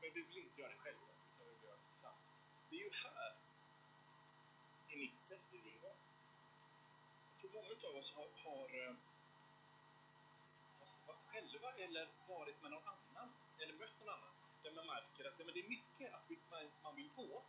Men 0.00 0.12
vi 0.14 0.22
vill 0.22 0.38
inte 0.38 0.60
göra 0.60 0.72
det 0.72 0.78
själva, 0.78 1.06
utan 1.06 1.46
vi 1.46 1.52
vill 1.54 1.64
göra 1.64 1.76
det 1.76 1.86
tillsammans. 1.86 2.50
Det 2.70 2.76
är 2.76 2.84
ju 2.84 2.90
här, 2.92 3.36
i 4.88 4.96
mitten, 4.96 5.38
vi 5.50 5.58
vill 5.58 5.78
vara. 5.78 5.96
Jag 7.30 7.40
tror 7.40 7.50
många 7.50 7.88
av 7.88 7.96
oss 7.96 8.14
har, 8.14 8.28
har, 8.44 8.88
eh, 8.88 8.94
har 10.78 11.14
själva 11.32 11.72
eller 11.72 12.08
varit 12.28 12.62
med 12.62 12.70
någon 12.70 12.88
annan, 12.88 13.07
eller 13.60 13.74
mött 13.74 14.00
någon 14.00 14.08
annan 14.08 14.34
där 14.62 14.72
man 14.72 14.86
märker 14.86 15.24
att 15.28 15.38
ja, 15.38 15.44
men 15.44 15.54
det 15.54 15.60
är 15.60 15.68
mycket 15.68 16.14
att 16.14 16.30
man, 16.50 16.70
man 16.82 16.96
vill 16.96 17.10
gå. 17.16 17.44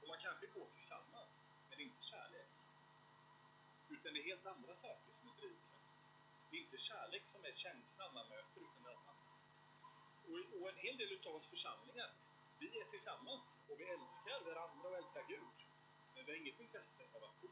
Och 0.00 0.08
man 0.08 0.18
kanske 0.18 0.46
går 0.46 0.68
tillsammans, 0.70 1.42
men 1.68 1.78
det 1.78 1.84
är 1.84 1.86
inte 1.86 2.04
kärlek. 2.04 2.48
Utan 3.88 4.14
det 4.14 4.20
är 4.20 4.24
helt 4.24 4.46
andra 4.46 4.74
saker 4.74 5.12
som 5.12 5.28
är 5.28 5.34
drivkraft. 5.34 5.86
Det 6.50 6.56
är 6.56 6.60
inte 6.60 6.78
kärlek 6.78 7.26
som 7.28 7.44
är 7.44 7.52
känslan 7.52 8.14
man 8.14 8.28
möter, 8.28 8.60
utan 8.60 8.82
det 8.84 8.90
är 8.90 8.94
något 8.94 9.08
annat. 9.08 9.32
Och, 10.28 10.62
och 10.62 10.68
en 10.68 10.78
hel 10.86 10.96
del 10.96 11.26
av 11.26 11.34
oss 11.34 11.50
församlingar, 11.50 12.10
vi 12.58 12.80
är 12.80 12.84
tillsammans 12.84 13.62
och 13.68 13.80
vi 13.80 13.84
älskar 13.84 14.44
varandra 14.44 14.88
och 14.88 14.96
älskar 14.96 15.24
Gud. 15.28 15.56
Men 16.14 16.24
vi 16.24 16.32
har 16.32 16.38
inget 16.38 16.60
intresse 16.60 17.04
av 17.12 17.24
att 17.24 17.40
gå. 17.42 17.48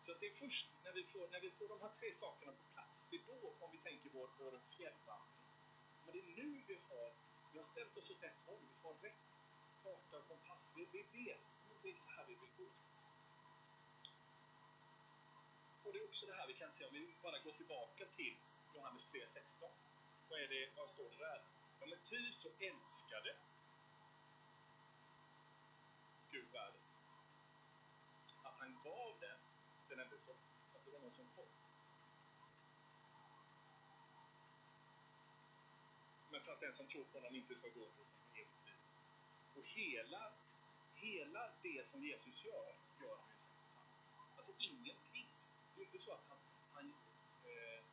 Så 0.00 0.12
att 0.12 0.20
det 0.20 0.26
är 0.26 0.34
först 0.34 0.70
när 0.84 0.92
vi, 0.92 1.04
får, 1.04 1.28
när 1.28 1.40
vi 1.40 1.50
får 1.50 1.68
de 1.68 1.80
här 1.80 1.88
tre 1.88 2.12
sakerna 2.12 2.52
på 2.52 2.64
plats, 2.74 3.08
det 3.10 3.16
är 3.16 3.22
då, 3.26 3.54
om 3.60 3.70
vi 3.72 3.78
tänker 3.78 4.10
vår, 4.10 4.30
vår 4.38 4.60
fjällvandring, 4.68 5.31
men 6.04 6.12
det 6.12 6.20
är 6.20 6.44
nu 6.44 6.64
vi 6.66 6.74
har, 6.74 7.14
vi 7.52 7.58
har 7.58 7.64
ställt 7.64 7.96
oss 7.96 8.10
åt 8.10 8.22
rätt 8.22 8.42
håll, 8.42 8.62
vi 8.68 8.88
har 8.88 8.94
rätt 8.94 9.22
karta 9.82 10.18
och 10.18 10.28
kompass, 10.28 10.74
vi, 10.76 10.88
vi 10.92 11.02
vet 11.02 11.58
att 11.70 11.82
det 11.82 11.90
är 11.90 11.96
så 11.96 12.10
här 12.10 12.26
vi 12.26 12.34
vill 12.34 12.54
gå. 12.58 12.70
Och 15.84 15.92
det 15.92 15.98
är 15.98 16.04
också 16.04 16.26
det 16.26 16.34
här 16.34 16.46
vi 16.46 16.54
kan 16.54 16.70
se 16.70 16.86
om 16.86 16.94
vi 16.94 17.16
bara 17.22 17.38
går 17.38 17.52
tillbaka 17.52 18.06
till 18.06 18.36
Johannes 18.74 19.14
3.16. 19.14 19.70
Vad, 20.28 20.40
är 20.40 20.48
det, 20.48 20.70
vad 20.76 20.90
står 20.90 21.10
det 21.10 21.18
där? 21.18 21.42
Ja, 21.80 21.86
men 21.86 21.98
ty 22.02 22.32
så 22.32 22.48
älskade 22.58 23.36
Gud 26.30 26.52
världen 26.52 26.80
att 28.42 28.58
han 28.58 28.80
gav 28.84 29.20
den 29.20 29.38
sin 29.82 30.00
enda 30.00 30.18
son. 30.18 30.36
Alltså 30.74 30.90
det 30.90 30.96
var 30.96 31.02
någon 31.02 31.14
som 31.14 31.26
kom. 31.36 31.61
För 36.44 36.52
att 36.52 36.60
den 36.60 36.72
som 36.72 36.86
tror 36.86 37.04
på 37.04 37.18
honom 37.18 37.34
inte 37.34 37.56
ska 37.56 37.68
gå 37.68 37.80
under 37.80 38.02
utan 38.02 38.20
evigt 38.34 38.66
liv. 38.66 38.76
Och 39.56 39.66
hela, 39.66 40.32
hela 41.02 41.52
det 41.62 41.86
som 41.86 42.04
Jesus 42.04 42.44
gör, 42.44 42.76
gör 43.02 43.16
han 43.16 43.28
ju 43.30 43.36
tillsammans. 43.36 44.14
Alltså 44.36 44.52
ingenting. 44.58 45.28
Det 45.74 45.80
är 45.80 45.84
inte 45.84 45.98
så 45.98 46.12
att 46.12 46.24
han, 46.28 46.38
han 46.72 46.94
eh, 47.44 47.84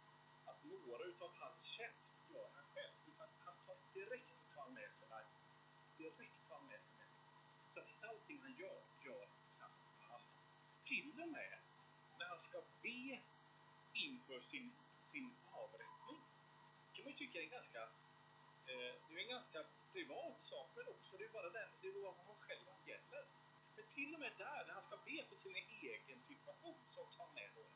att 0.45 0.63
några 0.63 1.03
utav 1.03 1.31
hans 1.35 1.63
tjänst 1.63 2.23
gör 2.33 2.49
han 2.55 2.63
själv, 2.73 2.93
utan 3.07 3.27
han 3.39 3.55
tar 3.65 3.77
direkt 3.93 4.55
tar 4.55 4.69
med 4.69 4.95
sig 4.95 5.09
lärjungarna. 5.09 5.55
Direkt 5.97 6.47
tar 6.47 6.55
han 6.55 6.67
med 6.67 6.83
sig 6.83 6.95
människor. 6.97 7.19
Så 7.69 7.79
att 7.79 7.97
allting 8.01 8.39
han 8.41 8.55
gör, 8.55 8.81
gör 9.05 9.27
han 9.27 9.37
tillsammans 9.43 9.93
med 9.99 10.09
alla. 10.09 10.27
Till 10.83 11.21
och 11.21 11.27
med 11.27 11.59
när 12.17 12.25
han 12.25 12.39
ska 12.39 12.61
be 12.81 13.21
inför 13.93 14.39
sin, 14.39 14.75
sin 15.01 15.35
avrättning. 15.51 16.19
Det 16.85 16.95
kan 16.95 17.03
man 17.03 17.11
ju 17.11 17.17
tycka 17.17 17.39
är 17.39 17.43
en 17.43 17.49
ganska, 17.49 17.89
Eh, 18.69 18.93
det 19.07 19.15
är 19.15 19.19
en 19.19 19.35
ganska 19.37 19.63
privat 19.93 20.41
sak, 20.41 20.67
men 20.75 20.87
också 20.87 21.17
det 21.17 21.25
är 21.25 21.29
bara 21.29 21.49
den, 21.49 21.69
det 21.81 21.87
är 21.87 21.91
vad 21.91 22.15
honom 22.15 22.35
själv 22.39 22.65
gäller. 22.85 23.23
Men 23.75 23.85
till 23.87 24.13
och 24.13 24.19
med 24.19 24.33
där, 24.37 24.65
när 24.65 24.73
han 24.73 24.81
ska 24.81 24.97
be 24.97 25.25
för 25.29 25.35
sin 25.35 25.55
egen 25.81 26.21
situation, 26.21 26.79
så 26.87 27.05
tar 27.05 27.25
han 27.25 27.33
med 27.33 27.49
några. 27.55 27.69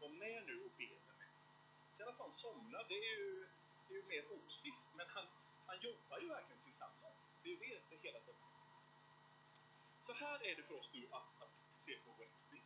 Var 0.00 0.08
med 0.08 0.46
nu 0.46 0.64
och 0.64 0.70
be 0.76 0.88
med 1.06 1.16
mig. 1.18 1.28
Sen 1.92 2.08
att 2.08 2.18
han 2.18 2.32
somnar, 2.32 2.84
det 2.88 2.94
är 2.94 3.18
ju, 3.18 3.48
det 3.88 3.94
är 3.94 3.98
ju 3.98 4.06
mer 4.14 4.24
osis, 4.32 4.92
men 4.96 5.06
han, 5.08 5.26
han 5.66 5.80
jobbar 5.80 6.18
ju 6.20 6.28
verkligen 6.28 6.62
tillsammans. 6.62 7.40
Det 7.42 7.48
är 7.48 7.52
ju 7.52 7.58
det 7.58 7.96
hela 8.06 8.20
tiden. 8.20 8.42
Så 10.00 10.12
här 10.12 10.46
är 10.46 10.56
det 10.56 10.62
för 10.62 10.78
oss 10.80 10.92
nu 10.94 11.08
att, 11.10 11.42
att 11.42 11.56
se 11.74 11.96
på 12.04 12.10
Wetby. 12.18 12.60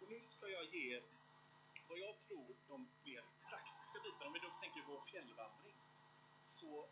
Och 0.00 0.08
nu 0.08 0.22
ska 0.26 0.48
jag 0.48 0.74
ge 0.74 1.02
vad 1.88 1.98
jag 1.98 2.20
tror 2.20 2.56
de 2.68 2.88
mer 3.04 3.24
praktiska 3.48 3.98
bitarna. 4.04 4.26
Om 4.26 4.32
vi 4.32 4.38
då 4.38 4.50
tänker 4.60 4.82
vår 4.86 5.00
fjällvandring 5.00 5.83
så 6.44 6.88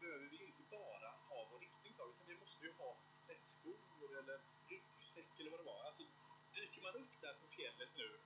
behöver 0.00 0.26
vi 0.26 0.44
inte 0.44 0.62
bara 0.62 1.08
ha 1.28 1.48
vår 1.50 1.58
riktning 1.58 1.92
klar, 1.92 2.08
utan 2.08 2.26
vi 2.26 2.40
måste 2.40 2.66
ju 2.66 2.72
ha 2.72 2.96
rätt 3.28 3.46
skor 3.48 4.18
eller 4.18 4.40
ryggsäck 4.68 5.40
eller 5.40 5.50
vad 5.50 5.60
det 5.60 5.64
var. 5.64 5.84
Alltså, 5.84 6.02
dyker 6.54 6.82
man 6.82 6.94
upp 6.94 7.20
där 7.20 7.34
på 7.34 7.46
fjället 7.48 7.90
nu 7.96 8.18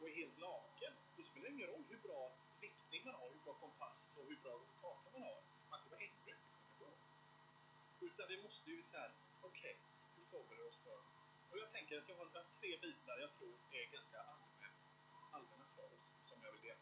och 0.00 0.08
är 0.08 0.12
helt 0.12 0.38
naken, 0.38 0.92
då 1.16 1.22
spelar 1.22 1.48
det 1.48 1.54
ingen 1.54 1.68
roll 1.68 1.84
hur 1.88 1.98
bra 1.98 2.32
riktning 2.60 3.04
man 3.04 3.14
har, 3.14 3.30
hur 3.30 3.40
bra 3.44 3.54
kompass 3.54 4.18
och 4.20 4.28
hur 4.28 4.36
bra 4.36 4.60
karta 4.80 5.10
man 5.12 5.22
har. 5.22 5.42
Man 5.70 5.80
kommer 5.80 5.96
ändå 5.96 6.04
inte 6.04 6.20
kunna 6.24 6.40
gå. 6.78 6.90
Utan 8.06 8.28
vi 8.28 8.42
måste 8.42 8.70
ju 8.70 8.82
så 8.82 8.96
här, 8.96 9.12
okej, 9.42 9.70
okay, 9.70 9.76
hur 10.16 10.24
förbereder 10.24 10.68
oss 10.68 10.80
för? 10.80 11.00
Och 11.50 11.58
jag 11.58 11.70
tänker 11.70 11.98
att 11.98 12.08
jag 12.08 12.16
har 12.16 12.44
tre 12.60 12.76
bitar 12.76 13.18
jag 13.18 13.32
tror 13.32 13.54
är 13.70 13.86
ganska 13.86 14.18
allmän, 14.22 14.74
allmänna 15.30 15.66
för 15.76 15.98
oss, 15.98 16.14
som 16.20 16.42
jag 16.42 16.52
vill 16.52 16.60
dela. 16.60 16.80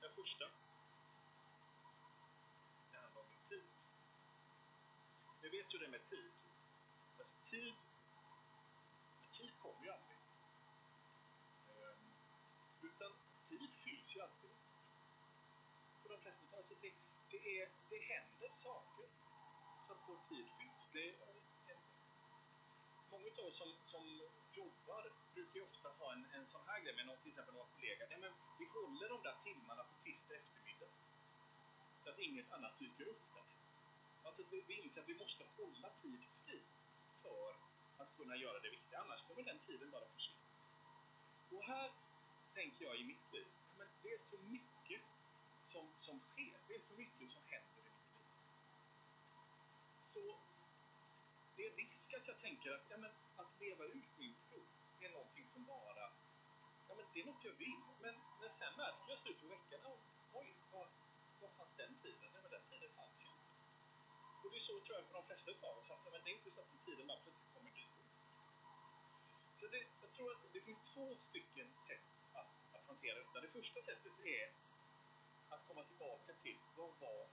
Den 0.00 0.12
första, 0.12 0.44
det 2.90 2.98
handlar 2.98 3.22
om 3.22 3.28
min 3.30 3.44
tid. 3.44 3.70
Ni 5.50 5.56
vet 5.58 5.74
ju 5.74 5.78
det 5.78 5.88
med 5.88 6.04
tid. 6.04 6.32
Alltså 7.18 7.36
tid, 7.42 7.74
tid 9.30 9.52
kommer 9.60 9.84
ju 9.84 9.90
aldrig. 9.90 10.18
Ehm, 11.70 12.12
utan 12.82 13.12
tid 13.44 13.70
fylls 13.74 14.16
ju 14.16 14.20
alltid 14.20 14.50
På 16.02 16.08
de 16.08 16.20
flesta 16.20 16.46
fall. 16.46 16.62
Det, 16.80 16.92
det, 17.30 17.60
är, 17.60 17.68
det 17.90 17.98
händer 17.98 18.50
saker 18.52 19.08
så 19.82 19.92
att 19.92 20.08
vår 20.08 20.18
tid 20.28 20.46
fylls. 20.58 20.88
Det 20.88 21.08
är, 21.08 21.40
många 23.10 23.26
av 23.38 23.44
oss 23.44 23.56
som, 23.56 23.72
som 23.84 24.20
jobbar 24.52 25.12
brukar 25.34 25.54
ju 25.54 25.62
ofta 25.62 25.88
ha 25.88 26.12
en, 26.12 26.24
en 26.32 26.46
sån 26.46 26.66
här 26.66 26.80
grej 26.80 26.96
med 26.96 27.06
någon, 27.06 27.18
till 27.18 27.28
exempel 27.28 27.54
någon 27.54 27.70
kollega. 27.74 28.06
Nej, 28.10 28.18
men 28.20 28.32
vi 28.58 28.64
håller 28.66 29.08
de 29.08 29.22
där 29.22 29.36
timmarna 29.40 29.84
på 29.84 29.94
tisdag 30.00 30.34
eftermiddag. 30.34 30.90
Så 32.00 32.10
att 32.10 32.18
inget 32.18 32.52
annat 32.52 32.78
dyker 32.78 33.08
upp 33.08 33.34
där. 33.34 33.49
Alltså 34.30 34.42
att 34.42 34.52
vi, 34.52 34.60
vi 34.66 34.74
inser 34.74 35.00
att 35.00 35.08
vi 35.08 35.14
måste 35.14 35.44
hålla 35.44 35.90
tid 35.90 36.20
fri 36.44 36.62
för 37.14 37.56
att 37.98 38.16
kunna 38.16 38.36
göra 38.36 38.60
det 38.60 38.70
viktiga. 38.70 39.00
Annars 39.00 39.22
kommer 39.22 39.42
den 39.42 39.58
tiden 39.58 39.90
bara 39.90 40.08
försvinna. 40.08 40.40
Och 41.50 41.64
här 41.64 41.90
tänker 42.54 42.84
jag 42.84 42.96
i 42.96 43.04
mitt 43.04 43.32
liv, 43.32 43.46
men 43.78 43.88
det 44.02 44.08
är 44.08 44.18
så 44.18 44.38
mycket 44.42 45.02
som, 45.60 45.92
som 45.96 46.20
sker. 46.20 46.58
Det 46.68 46.74
är 46.74 46.80
så 46.80 46.94
mycket 46.94 47.30
som 47.30 47.42
händer 47.46 47.80
i 47.80 47.90
mitt 47.90 48.10
liv. 48.16 48.28
Så 49.96 50.38
det 51.56 51.66
är 51.66 51.72
risk 51.74 52.14
att 52.14 52.28
jag 52.28 52.38
tänker 52.38 52.72
att, 52.72 52.84
ja, 52.90 52.96
men, 52.96 53.10
att 53.36 53.60
leva 53.60 53.84
ut 53.84 54.18
min 54.18 54.34
tro 54.34 54.62
är 55.00 55.10
någonting 55.10 55.48
som 55.48 55.64
bara, 55.64 56.12
ja 56.88 56.94
men 56.94 57.06
det 57.12 57.20
är 57.20 57.26
något 57.26 57.44
jag 57.44 57.52
vill, 57.52 57.82
men, 58.00 58.14
men 58.40 58.50
sen 58.50 58.76
märker 58.76 59.10
jag 59.10 59.18
slutet 59.18 59.42
på 59.42 59.48
veckan, 59.48 59.80
oj, 60.32 60.54
var, 60.72 60.88
var 61.40 61.48
fanns 61.48 61.76
den 61.76 61.94
tiden? 61.94 62.18
Nej, 62.32 62.42
men 62.42 62.50
den 62.50 62.64
tiden 62.64 62.90
fanns 62.96 63.26
ju 63.26 63.30
inte. 63.30 63.49
Och 64.50 64.54
det 64.54 64.58
är 64.58 64.70
så 64.72 64.80
tror 64.80 64.96
jag 64.98 65.06
för 65.06 65.14
de 65.14 65.26
flesta 65.26 65.50
av 65.60 65.78
oss, 65.78 65.90
att 65.90 66.12
men 66.12 66.22
det 66.24 66.30
är 66.30 66.34
inte 66.34 66.50
så 66.50 66.60
att 66.60 66.80
tiden 66.80 67.06
bara 67.06 67.20
plötsligt 67.20 67.54
kommer 67.54 67.70
dit. 67.70 67.94
Så 69.54 69.68
det, 69.68 69.86
jag 70.02 70.10
tror 70.12 70.32
att 70.32 70.52
det 70.52 70.60
finns 70.60 70.94
två 70.94 71.16
stycken 71.20 71.68
sätt 71.78 72.08
att, 72.32 72.50
att 72.72 72.86
hantera 72.86 73.18
detta. 73.18 73.40
Det 73.40 73.48
första 73.48 73.80
sättet 73.82 74.12
är 74.24 74.52
att 75.48 75.66
komma 75.68 75.84
tillbaka 75.84 76.32
till, 76.32 76.58
vad 76.76 76.92
var 77.00 77.28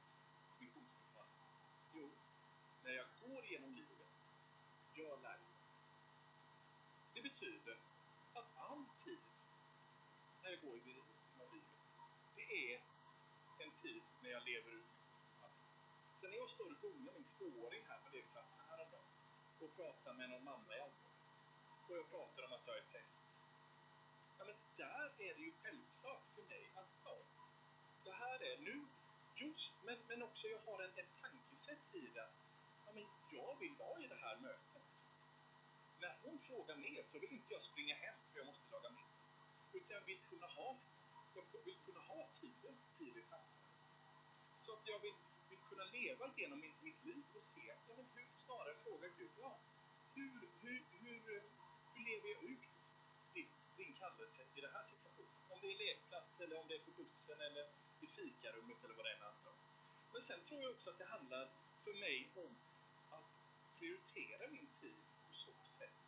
missionsbefallningen? 0.59 1.47
Jo, 1.93 2.11
när 2.83 2.91
jag 2.91 3.07
går 3.21 3.45
genom 3.45 3.73
livet 3.75 4.07
Jag 4.93 5.21
lär 5.21 5.37
mig. 5.37 5.55
Det 7.13 7.21
betyder 7.21 7.77
att 8.33 8.57
all 8.57 8.85
tid 8.97 9.25
när 10.43 10.49
jag 10.49 10.61
går 10.61 10.77
genom 10.77 11.05
livet, 11.53 11.77
det 12.35 12.73
är 12.73 12.81
en 13.57 13.71
tid 13.71 14.01
när 14.21 14.29
jag 14.29 14.43
lever 14.43 14.71
ut 14.71 14.96
Sen 16.81 17.05
jag 17.05 17.13
min 17.13 17.27
tvååring 17.35 17.83
här 17.89 17.99
på 18.03 18.09
lekplatsen 18.09 18.65
häromdagen 18.69 19.05
och 19.59 19.75
pratade 19.75 20.17
med 20.17 20.29
någon 20.29 20.43
mamma 20.43 20.75
i 20.75 20.79
allmänhet 20.79 21.07
och 21.89 21.97
jag 21.97 22.09
pratar 22.09 22.43
om 22.43 22.53
att 22.53 22.67
jag 22.67 22.77
är 22.77 22.87
präst. 22.91 23.41
Ja, 24.37 24.45
men 24.45 24.55
där 24.75 25.05
är 25.17 25.33
det 25.35 25.41
ju 25.41 25.53
självklart 25.61 26.31
för 26.35 26.43
mig 26.43 26.71
att 26.75 26.91
ja, 27.03 27.17
det 28.03 28.11
här 28.11 28.43
är 28.43 28.57
nu 28.57 28.87
just, 29.35 29.83
men, 29.85 29.97
men 30.07 30.23
också 30.23 30.47
jag 30.47 30.59
har 30.59 30.83
en, 30.83 30.93
ett 31.01 31.13
tankesätt 31.21 31.95
i 31.95 32.01
det. 32.17 32.29
Ja, 32.85 32.91
men 32.93 33.05
jag 33.31 33.59
vill 33.59 33.75
vara 33.75 34.01
i 34.01 34.07
det 34.07 34.15
här 34.15 34.37
mötet 34.37 35.05
när 35.99 36.17
hon 36.23 36.39
frågar 36.39 36.75
mer 36.75 37.03
så 37.03 37.19
vill 37.19 37.31
inte 37.31 37.53
jag 37.53 37.63
springa 37.63 37.95
hem 37.95 38.15
för 38.31 38.39
jag 38.39 38.47
måste 38.47 38.71
laga 38.71 38.89
middag. 38.89 39.23
Utan 39.73 39.95
jag 39.97 40.05
vill 40.05 40.21
kunna 40.29 40.47
ha, 40.47 40.77
jag 41.35 41.63
vill 41.65 41.77
kunna 41.85 41.99
ha 41.99 42.29
tiden 42.33 42.77
i 42.99 43.11
det 43.11 43.25
samtalet. 43.25 43.67
Så 44.55 44.73
att 44.73 44.87
jag 44.87 44.99
vill 44.99 45.15
kunna 45.77 45.91
leva 45.91 46.33
genom 46.35 46.59
mitt, 46.59 46.81
mitt 46.81 47.05
liv 47.05 47.23
och 47.35 47.43
se, 47.43 47.61
ja, 47.87 47.93
men 47.97 48.05
hur, 48.13 48.27
snarare 48.35 48.75
fråga 48.75 49.07
Gud, 49.17 49.31
ja, 49.41 49.59
hur, 50.15 50.49
hur, 50.61 50.83
hur, 51.01 51.19
hur 51.93 52.01
lever 52.09 52.29
jag 52.35 52.43
ut 52.43 52.93
ditt, 53.33 53.77
din 53.77 53.93
kallelse 53.93 54.43
i 54.55 54.61
den 54.61 54.73
här 54.73 54.83
situationen? 54.83 55.37
Om 55.49 55.59
det 55.61 55.67
är 55.73 55.77
lekplats 55.77 56.41
eller 56.41 56.59
om 56.61 56.67
det 56.67 56.75
är 56.75 56.79
på 56.79 56.91
bussen 56.91 57.41
eller 57.41 57.65
i 58.01 58.07
fikarummet 58.07 58.83
eller 58.83 58.95
vad 58.95 59.05
det 59.05 59.13
än 59.13 59.21
handlar 59.21 59.51
om. 59.51 59.57
Men 60.13 60.21
sen 60.21 60.41
tror 60.41 60.61
jag 60.63 60.71
också 60.71 60.89
att 60.89 60.97
det 60.97 61.05
handlar 61.05 61.49
för 61.85 61.93
mig 61.93 62.29
om 62.35 62.57
att 63.09 63.31
prioritera 63.79 64.47
min 64.47 64.67
tid 64.81 65.01
på 65.27 65.33
så 65.33 65.51
sätt 65.65 65.99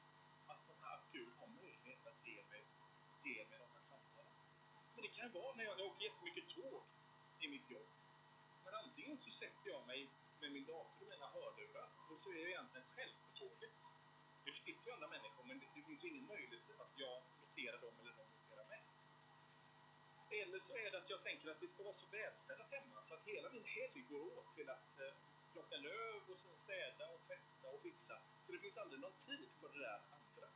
att, 0.48 0.62
de 0.68 0.74
här, 0.82 0.96
att 0.98 1.08
Gud 1.12 1.34
har 1.40 1.48
möjlighet 1.48 2.08
att 2.08 2.28
ge 2.28 2.44
mig, 2.52 2.64
ge 3.24 3.46
mig 3.50 3.58
de 3.60 3.70
här 3.76 3.82
samtalen. 3.82 4.36
Men 4.94 5.02
det 5.02 5.12
kan 5.20 5.32
vara 5.32 5.56
när 5.56 5.64
jag, 5.64 5.80
jag 5.80 5.88
åker 5.88 6.04
jättemycket 6.04 6.48
tåg 6.56 6.84
i 7.40 7.48
mitt 7.48 7.70
jobb. 7.72 7.99
Antingen 8.84 9.18
så 9.18 9.32
sätter 9.32 9.70
jag 9.74 9.88
mig 9.88 10.10
med 10.42 10.52
min 10.52 10.66
dator 10.66 11.02
och 11.02 11.10
mina 11.10 11.28
hörlurar 11.28 11.90
och 12.12 12.20
så 12.20 12.30
är 12.32 12.42
jag 12.44 12.50
egentligen 12.50 12.88
själv 12.96 13.14
på 13.24 13.30
tåget. 13.40 13.80
Det 14.46 14.54
sitter 14.54 14.86
ju 14.88 14.92
andra 14.92 15.08
människor 15.08 15.44
men 15.44 15.60
det, 15.60 15.68
det 15.76 15.84
finns 15.84 16.04
ingen 16.06 16.26
möjlighet 16.26 16.80
att 16.80 16.94
jag 17.06 17.24
noterar 17.42 17.80
dem 17.82 17.94
eller 18.00 18.14
de 18.22 18.26
noterar 18.38 18.66
mig. 18.74 18.82
Eller 20.42 20.60
så 20.60 20.78
är 20.78 20.92
det 20.92 20.98
att 20.98 21.10
jag 21.10 21.22
tänker 21.22 21.52
att 21.52 21.60
det 21.60 21.68
ska 21.68 21.84
vara 21.84 21.94
så 21.94 22.08
välstädat 22.12 22.72
hemma 22.72 23.04
så 23.04 23.14
att 23.16 23.24
hela 23.24 23.50
min 23.50 23.64
helg 23.64 24.02
går 24.10 24.38
åt 24.38 24.56
till 24.56 24.70
att 24.70 25.00
eh, 25.00 25.14
plocka 25.54 25.78
löv 25.78 26.22
och 26.32 26.40
städa 26.40 27.06
och 27.14 27.22
tvätta 27.28 27.68
och 27.74 27.82
fixa. 27.82 28.16
Så 28.42 28.54
det 28.54 28.60
finns 28.60 28.78
aldrig 28.78 29.00
någon 29.02 29.18
tid 29.30 29.50
för 29.60 29.70
det 29.70 29.80
där 29.80 30.02
andra. 30.18 30.48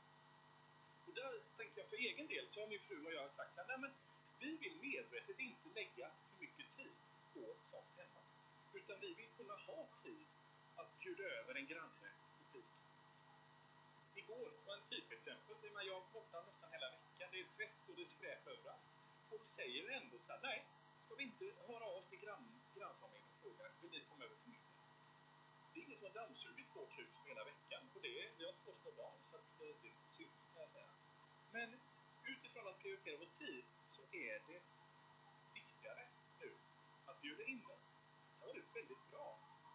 Och 1.08 1.14
där 1.14 1.34
där 1.34 1.42
tänker 1.58 1.82
jag 1.82 1.90
för 1.90 1.98
egen 1.98 2.28
del 2.28 2.48
så 2.48 2.62
har 2.62 2.68
min 2.68 2.80
fru 2.80 3.06
och 3.06 3.14
jag 3.14 3.34
sagt 3.34 3.56
så 3.56 3.62
här, 3.62 3.68
nej 3.68 3.80
men 3.84 3.92
vi 4.40 4.58
vill 4.58 4.76
medvetet 4.82 5.40
inte 5.40 5.70
lägga 5.80 6.08
för 6.30 6.40
mycket 6.40 6.70
tid 6.72 6.96
på 7.34 7.56
sånt 7.64 7.94
hemma. 7.98 8.22
Utan 8.74 8.96
vi 9.02 9.14
vill 9.14 9.32
kunna 9.38 9.56
ha 9.68 9.88
tid 10.04 10.28
att 10.76 11.00
bjuda 11.00 11.24
över 11.24 11.56
en 11.56 11.68
granne 11.68 12.10
i 12.42 12.46
fika. 12.54 12.80
Igår 14.16 14.52
var 14.66 14.76
en 14.76 14.88
typexempel. 14.94 15.56
Jag 15.86 15.94
var 15.94 16.08
borta 16.14 16.42
nästan 16.42 16.72
hela 16.72 16.90
veckan. 16.90 17.30
Det 17.32 17.40
är 17.40 17.48
tvätt 17.58 17.90
och 17.90 17.96
det 17.96 18.02
är 18.02 18.06
skräp 18.06 18.48
överallt. 18.48 18.90
Och 19.32 19.40
då 19.40 19.46
säger 19.46 19.88
vi 19.88 19.94
ändå 19.94 20.20
så 20.20 20.32
här, 20.34 20.40
nej, 20.42 20.66
ska 21.00 21.16
vi 21.16 21.24
inte 21.24 21.46
höra 21.68 21.86
av 21.86 21.96
oss 21.98 22.08
till 22.08 22.20
grann, 22.20 22.62
grannfamiljen 22.76 23.28
och 23.32 23.38
fråga, 23.44 23.72
vill 23.82 23.92
ni 23.92 24.00
komma 24.00 24.24
över 24.26 24.36
på 24.36 24.50
middag? 24.50 24.74
Det 25.74 25.80
är 25.80 25.84
ingen 25.84 25.98
som 25.98 26.08
har 26.08 26.16
dammsugit 26.22 26.76
vårt 26.76 27.00
hus 27.00 27.16
på 27.22 27.28
hela 27.28 27.44
veckan. 27.44 27.90
Och 27.96 28.02
det, 28.02 28.32
vi 28.38 28.46
har 28.46 28.54
två 28.54 28.74
små 28.74 28.92
barn, 28.92 29.20
så 29.22 29.36
att 29.36 29.62
eh, 29.62 29.76
det, 29.82 29.92
syns 30.10 30.50
kan 30.54 30.62
jag 30.62 30.70
säga. 30.70 30.92
Men 31.52 31.80
utifrån 32.24 32.68
att 32.68 32.80
prioritera 32.80 33.18
vår 33.18 33.32
tid 33.44 33.66
så 33.86 34.02
är 34.12 34.42
det 34.48 34.62
Bjuder 37.24 37.46
in 37.54 37.62
dem. 37.68 37.80
Sen 38.36 38.48
var 38.48 38.54
det 38.56 38.66
väldigt 38.80 39.04
bra, 39.12 39.28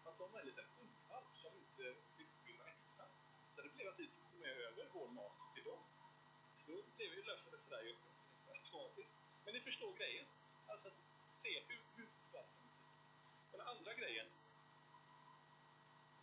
för 0.03 0.09
att 0.11 0.17
de 0.17 0.35
är 0.35 0.39
en 0.39 0.45
liten 0.45 0.65
hundvalp 0.77 1.37
som 1.43 1.51
inte 1.61 1.83
riktigt 2.17 2.45
vill 2.45 2.57
vara 2.57 2.69
ensam. 2.69 3.09
Så 3.51 3.61
det 3.61 3.69
blev 3.69 3.87
att 3.87 3.99
vi 3.99 4.07
tog 4.07 4.33
med 4.39 4.49
över 4.67 4.89
vår 4.93 5.07
mat 5.07 5.53
till 5.53 5.63
dem. 5.63 5.81
Så 6.65 6.83
blev 6.95 7.09
vi 7.15 7.21
lösa 7.21 7.59
sådär 7.59 7.95
automatiskt. 8.53 9.21
Men 9.45 9.53
ni 9.53 9.59
förstår 9.59 9.93
grejen. 9.93 10.25
Alltså 10.67 10.87
att 10.89 10.97
se 11.33 11.63
hur, 11.67 11.81
hur 11.95 12.07
förvaltar 12.21 12.59
man 12.61 12.69
tid. 12.69 12.87
Den 13.51 13.61
andra 13.61 13.93
grejen. 13.93 14.27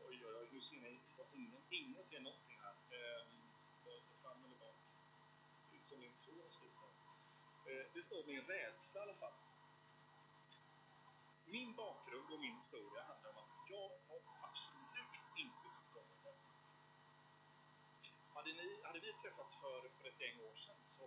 Oj, 0.09 0.23
oj, 0.27 0.35
oj, 0.41 0.49
nu 0.53 0.61
ser 0.62 0.77
ni 0.77 1.01
ingen, 1.35 1.62
ingen 1.71 2.05
ser 2.05 2.21
någonting 2.21 2.59
här. 2.62 2.77
Ehm, 2.91 3.43
Vare 3.85 4.01
sig 4.03 4.17
fram 4.23 4.45
eller 4.45 4.57
bak. 4.57 4.77
Det 4.89 5.69
ser 5.71 5.77
ut 5.77 5.87
som 5.87 6.01
min 6.01 6.12
son 6.12 6.41
har 6.41 6.51
skrivit 6.51 6.77
här. 6.77 6.93
Ehm, 7.73 7.87
det 7.95 8.03
står 8.03 8.25
min 8.27 8.47
rädsla 8.47 9.01
i 9.01 9.03
alla 9.03 9.15
fall. 9.15 9.33
Min 11.47 11.75
bakgrund 11.75 12.33
och 12.33 12.41
min 12.41 12.57
historia 12.57 13.03
handlar 13.05 13.31
om 13.31 13.39
att 13.39 13.71
jag 13.71 13.89
har 14.09 14.21
absolut 14.49 15.15
inte 15.37 15.67
tyckt 15.75 15.97
om 15.97 16.07
det 16.11 16.27
hade, 18.35 18.53
ni, 18.53 18.83
hade 18.83 19.01
vi 19.01 19.13
träffats 19.13 19.61
för, 19.61 19.89
för 19.89 20.09
ett 20.09 20.21
gäng 20.21 20.41
år 20.41 20.57
sedan 20.57 20.77
så 20.85 21.05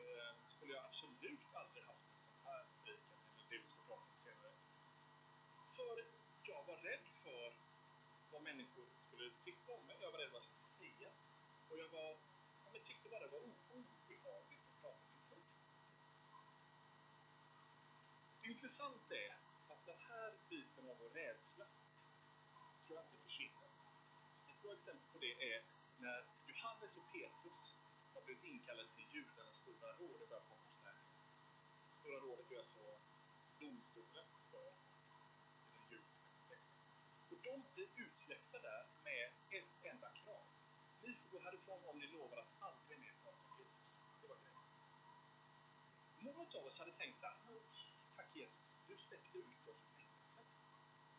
eh, 0.00 0.32
skulle 0.46 0.74
jag 0.74 0.84
absolut 0.84 1.44
aldrig 1.52 1.84
haft 1.84 2.06
en 2.14 2.20
sån 2.20 2.38
här 2.44 2.64
predikan, 2.84 3.18
eller 3.34 3.48
det 3.50 3.58
vi 3.58 3.68
ska 3.68 3.82
prata 3.82 4.02
om 4.12 4.18
senare. 4.18 4.52
För 5.70 6.04
jag 6.42 6.64
var 6.64 6.76
rädd 6.76 7.06
för 7.24 7.54
vad 8.32 8.42
människor 8.42 8.86
skulle 9.00 9.30
tycka 9.44 9.72
om 9.72 9.86
mig. 9.86 9.96
Jag 10.00 10.12
var 10.12 10.18
rädd 10.18 10.30
vad 10.30 10.36
jag 10.36 10.44
skulle 10.44 10.62
säga. 10.62 11.10
Och 11.70 11.78
jag 11.78 11.88
var, 11.88 12.10
ja, 12.64 12.70
men 12.72 12.82
tyckte 12.82 13.08
bara 13.08 13.20
det 13.20 13.32
var 13.36 13.42
obehagligt 13.78 14.64
att 14.68 14.80
prata 14.82 14.98
om 14.98 15.08
min 15.12 15.22
tro. 15.28 15.38
Intressant 18.64 19.10
är 19.10 19.30
att 19.72 19.86
den 19.86 19.98
här 19.98 20.32
biten 20.48 20.88
av 20.90 20.96
vår 20.98 21.08
rädsla 21.08 21.66
tror 22.86 22.98
jag 22.98 23.06
inte 23.06 23.22
försvinner. 23.22 23.68
Ett 24.50 24.62
bra 24.62 24.72
exempel 24.72 25.08
på 25.12 25.18
det 25.18 25.54
är 25.54 25.64
när 25.98 26.26
Johannes 26.46 26.96
och 26.98 27.12
Petrus 27.12 27.78
har 28.14 28.22
blivit 28.22 28.44
inkallade 28.44 28.88
till 28.88 29.06
judarnas 29.14 29.56
stora 29.56 29.88
råd 29.92 30.22
i 30.22 30.26
början 30.26 30.46
på 30.48 30.54
apostlagärningarna. 30.54 31.22
Stora 31.92 32.18
rådet 32.20 32.52
är 32.52 32.58
alltså 32.58 32.84
domstolen 33.60 34.26
för 34.50 34.72
den 35.74 35.84
judiska 35.90 36.26
kontexten. 36.38 36.80
Och 37.30 37.38
de 37.42 37.64
blir 37.74 37.88
utsläppta 37.96 38.58
där 38.58 38.86
med 39.04 39.32
ett 39.58 39.72
enda 39.82 40.10
krav. 40.10 40.44
Ni 41.02 41.14
får 41.14 41.28
gå 41.28 41.38
härifrån 41.44 41.84
om 41.84 41.98
ni 41.98 42.06
lovar 42.06 42.38
att 42.38 42.52
aldrig 42.58 42.98
mer 42.98 43.14
prata 43.22 43.38
om 43.48 43.62
Jesus. 43.62 44.00
Det 44.22 44.28
var 44.28 44.36
grejen. 44.36 44.64
Många 46.18 46.46
av 46.58 46.66
oss 46.66 46.78
hade 46.78 46.92
tänkt 46.92 47.18
så 47.20 47.26
här, 47.26 47.36
Jesus, 48.36 48.78
du 48.86 48.98
släppte 48.98 49.38
ut 49.38 49.68
oss 49.68 49.82
ur 49.88 49.94
fängelset. 49.96 50.46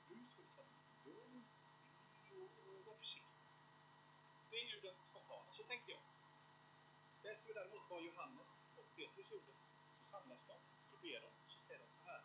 Nu 0.10 0.28
ska 0.28 0.41
vi 0.41 0.47
ta 0.47 0.63
det 0.63 0.75
lite 0.75 1.10
lugnt 1.10 1.47
och, 2.32 2.86
vara 2.86 2.97
försiktiga. 2.97 3.43
Det 4.49 4.56
är 4.56 4.65
ju 4.65 4.80
den 4.80 4.95
spontana, 5.04 5.51
så 5.51 5.63
tänker 5.63 5.91
jag. 5.91 6.01
Läser 7.23 7.47
vi 7.47 7.54
däremot 7.54 7.89
vad 7.89 8.04
Johannes 8.04 8.69
och 8.78 8.95
Petrus 8.95 9.32
gjorde, 9.32 9.54
så 9.99 10.06
samlas 10.06 10.47
de, 10.47 10.58
så 10.86 10.97
ber 10.97 11.21
de, 11.21 11.32
så 11.45 11.60
säger 11.60 11.80
de 11.80 11.91
så 11.91 12.01
här. 12.04 12.23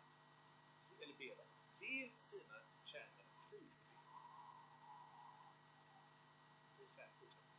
Eller 0.99 1.13
ber 1.13 1.35
de, 1.35 1.45
ge 1.85 2.11
dina 2.31 2.61
tjänare 2.85 3.25
frivillighet. 3.49 3.97
Och 6.83 6.89
sen 6.89 7.09
fortsätter 7.19 7.51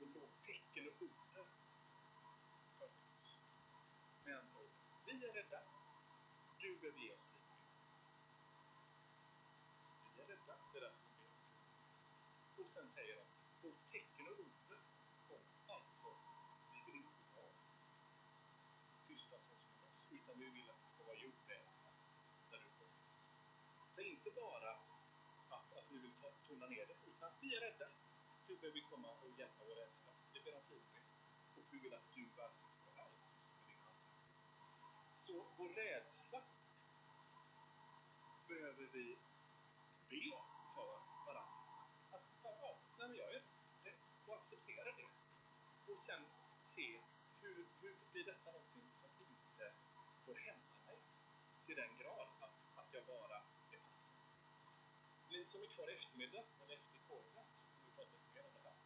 Och 0.00 0.06
låt 0.14 0.42
tecken 0.42 0.88
och 0.88 1.02
under 1.02 1.46
följa 2.78 3.04
oss. 3.20 3.38
Med 4.24 4.38
andra 4.38 4.58
ord, 4.60 4.70
vi 5.06 5.24
är 5.24 5.32
rädda. 5.32 5.62
Du 6.58 6.71
behöver 6.82 7.00
ge 7.00 7.12
oss 7.12 7.24
frivillighet. 7.30 7.68
Vi 10.16 10.22
är 10.22 10.26
rädda, 10.26 10.54
det 10.72 10.78
är 10.78 10.82
därför 10.82 11.02
vi 11.04 11.20
ber 11.20 11.26
om. 11.26 12.62
Och 12.62 12.70
sen 12.70 12.88
säger 12.88 13.16
de, 13.16 13.68
och 13.68 13.76
tecken 13.92 14.26
och 14.28 14.38
under 14.46 14.78
kom. 15.28 15.44
Alltså, 15.66 16.08
vi 16.72 16.80
vill 16.86 16.96
inte 16.96 17.22
ha 17.34 17.46
tysta 19.08 19.38
som 19.38 19.56
oss, 19.92 20.08
utan 20.10 20.38
vi 20.38 20.48
vill 20.50 20.70
att 20.70 20.82
det 20.82 20.88
ska 20.88 21.04
vara 21.04 21.16
gjort 21.16 21.50
även 21.58 21.74
där 22.50 22.58
du 22.58 22.68
kommer 22.78 22.96
Jesus. 23.04 23.38
Så 23.92 24.00
inte 24.00 24.30
bara 24.30 24.72
att, 25.48 25.72
att 25.78 25.90
vi 25.90 25.98
vill 25.98 26.14
ta, 26.22 26.30
tona 26.48 26.66
ner 26.66 26.86
det, 26.86 26.96
utan 27.10 27.30
vi 27.40 27.56
är 27.56 27.60
rädda. 27.60 27.88
Du 28.46 28.56
behöver 28.56 28.80
komma 28.80 29.10
och 29.10 29.30
hjälpa 29.38 29.64
vår 29.64 29.74
rädsla. 29.74 30.12
Vi 30.32 30.40
ber 30.40 30.54
om 30.56 30.62
frivillighet. 30.62 31.08
Och 31.56 31.64
vi 31.70 31.78
vill 31.78 31.94
att 31.94 32.12
du 32.14 32.24
verkligen 32.24 32.72
ska 32.74 32.90
vara 32.90 32.96
här, 32.96 33.10
Jesus, 33.18 33.54
med 33.56 33.66
din 33.68 33.78
hand. 33.84 33.98
Så 35.12 35.46
vår 35.56 35.68
rädsla 35.68 36.42
behöver 38.54 38.86
vi 38.92 39.06
be 40.10 40.36
för 40.74 41.00
varandra. 41.26 41.84
Att, 42.10 42.24
ja, 42.42 42.78
nej 42.98 43.08
men 43.08 43.16
jag 43.16 43.32
det 43.32 43.42
och 44.26 44.34
acceptera 44.34 44.92
det. 44.92 45.08
Och 45.92 45.98
sen 45.98 46.22
se 46.60 47.00
hur, 47.40 47.66
hur 47.80 47.96
blir 48.12 48.24
detta 48.24 48.52
någonting 48.52 48.88
som 48.92 49.10
inte 49.18 49.72
får 50.24 50.34
hända 50.34 50.74
mig 50.86 50.98
till 51.64 51.76
den 51.76 51.96
grad 51.96 52.28
att, 52.40 52.54
att 52.74 52.94
jag 52.94 53.04
bara 53.06 53.36
är 53.72 53.78
passiv. 53.90 54.18
Ni 55.30 55.44
som 55.44 55.62
är 55.62 55.66
kvar 55.66 55.90
i 55.90 55.94
eftermiddag, 55.94 56.44
eller 56.62 56.74
efter 56.74 56.98
korven, 57.08 57.44
så 57.54 57.66
kommer 57.68 57.84
vi 57.86 57.92
prata 57.96 58.16
lite 58.16 58.34
mer 58.34 58.46
om 58.46 58.52
det 58.54 58.68
här. 58.68 58.76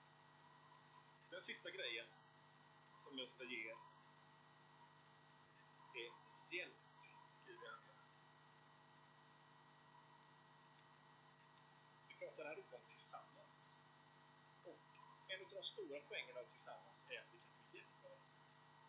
Den 1.31 1.43
sista 1.43 1.71
grejen 1.71 2.07
som 2.95 3.19
jag 3.19 3.29
ska 3.29 3.45
ge 3.45 3.71
er 3.71 3.79
är 5.95 6.11
hjälp, 6.55 6.77
skriver 7.31 7.65
jag 7.65 7.75
ner. 7.75 7.97
Vi 12.09 12.15
pratar 12.15 12.45
här 12.45 12.59
om 12.59 12.81
tillsammans 12.89 13.81
en 15.29 15.41
av 15.41 15.51
de 15.51 15.56
stora 15.73 16.01
poängerna 16.09 16.41
av 16.41 16.49
Tillsammans 16.55 16.99
är 17.11 17.19
att 17.23 17.35
vi 17.35 17.39
kan 17.39 17.55
få 17.59 17.77
hjälp 17.77 18.05
av 18.05 18.19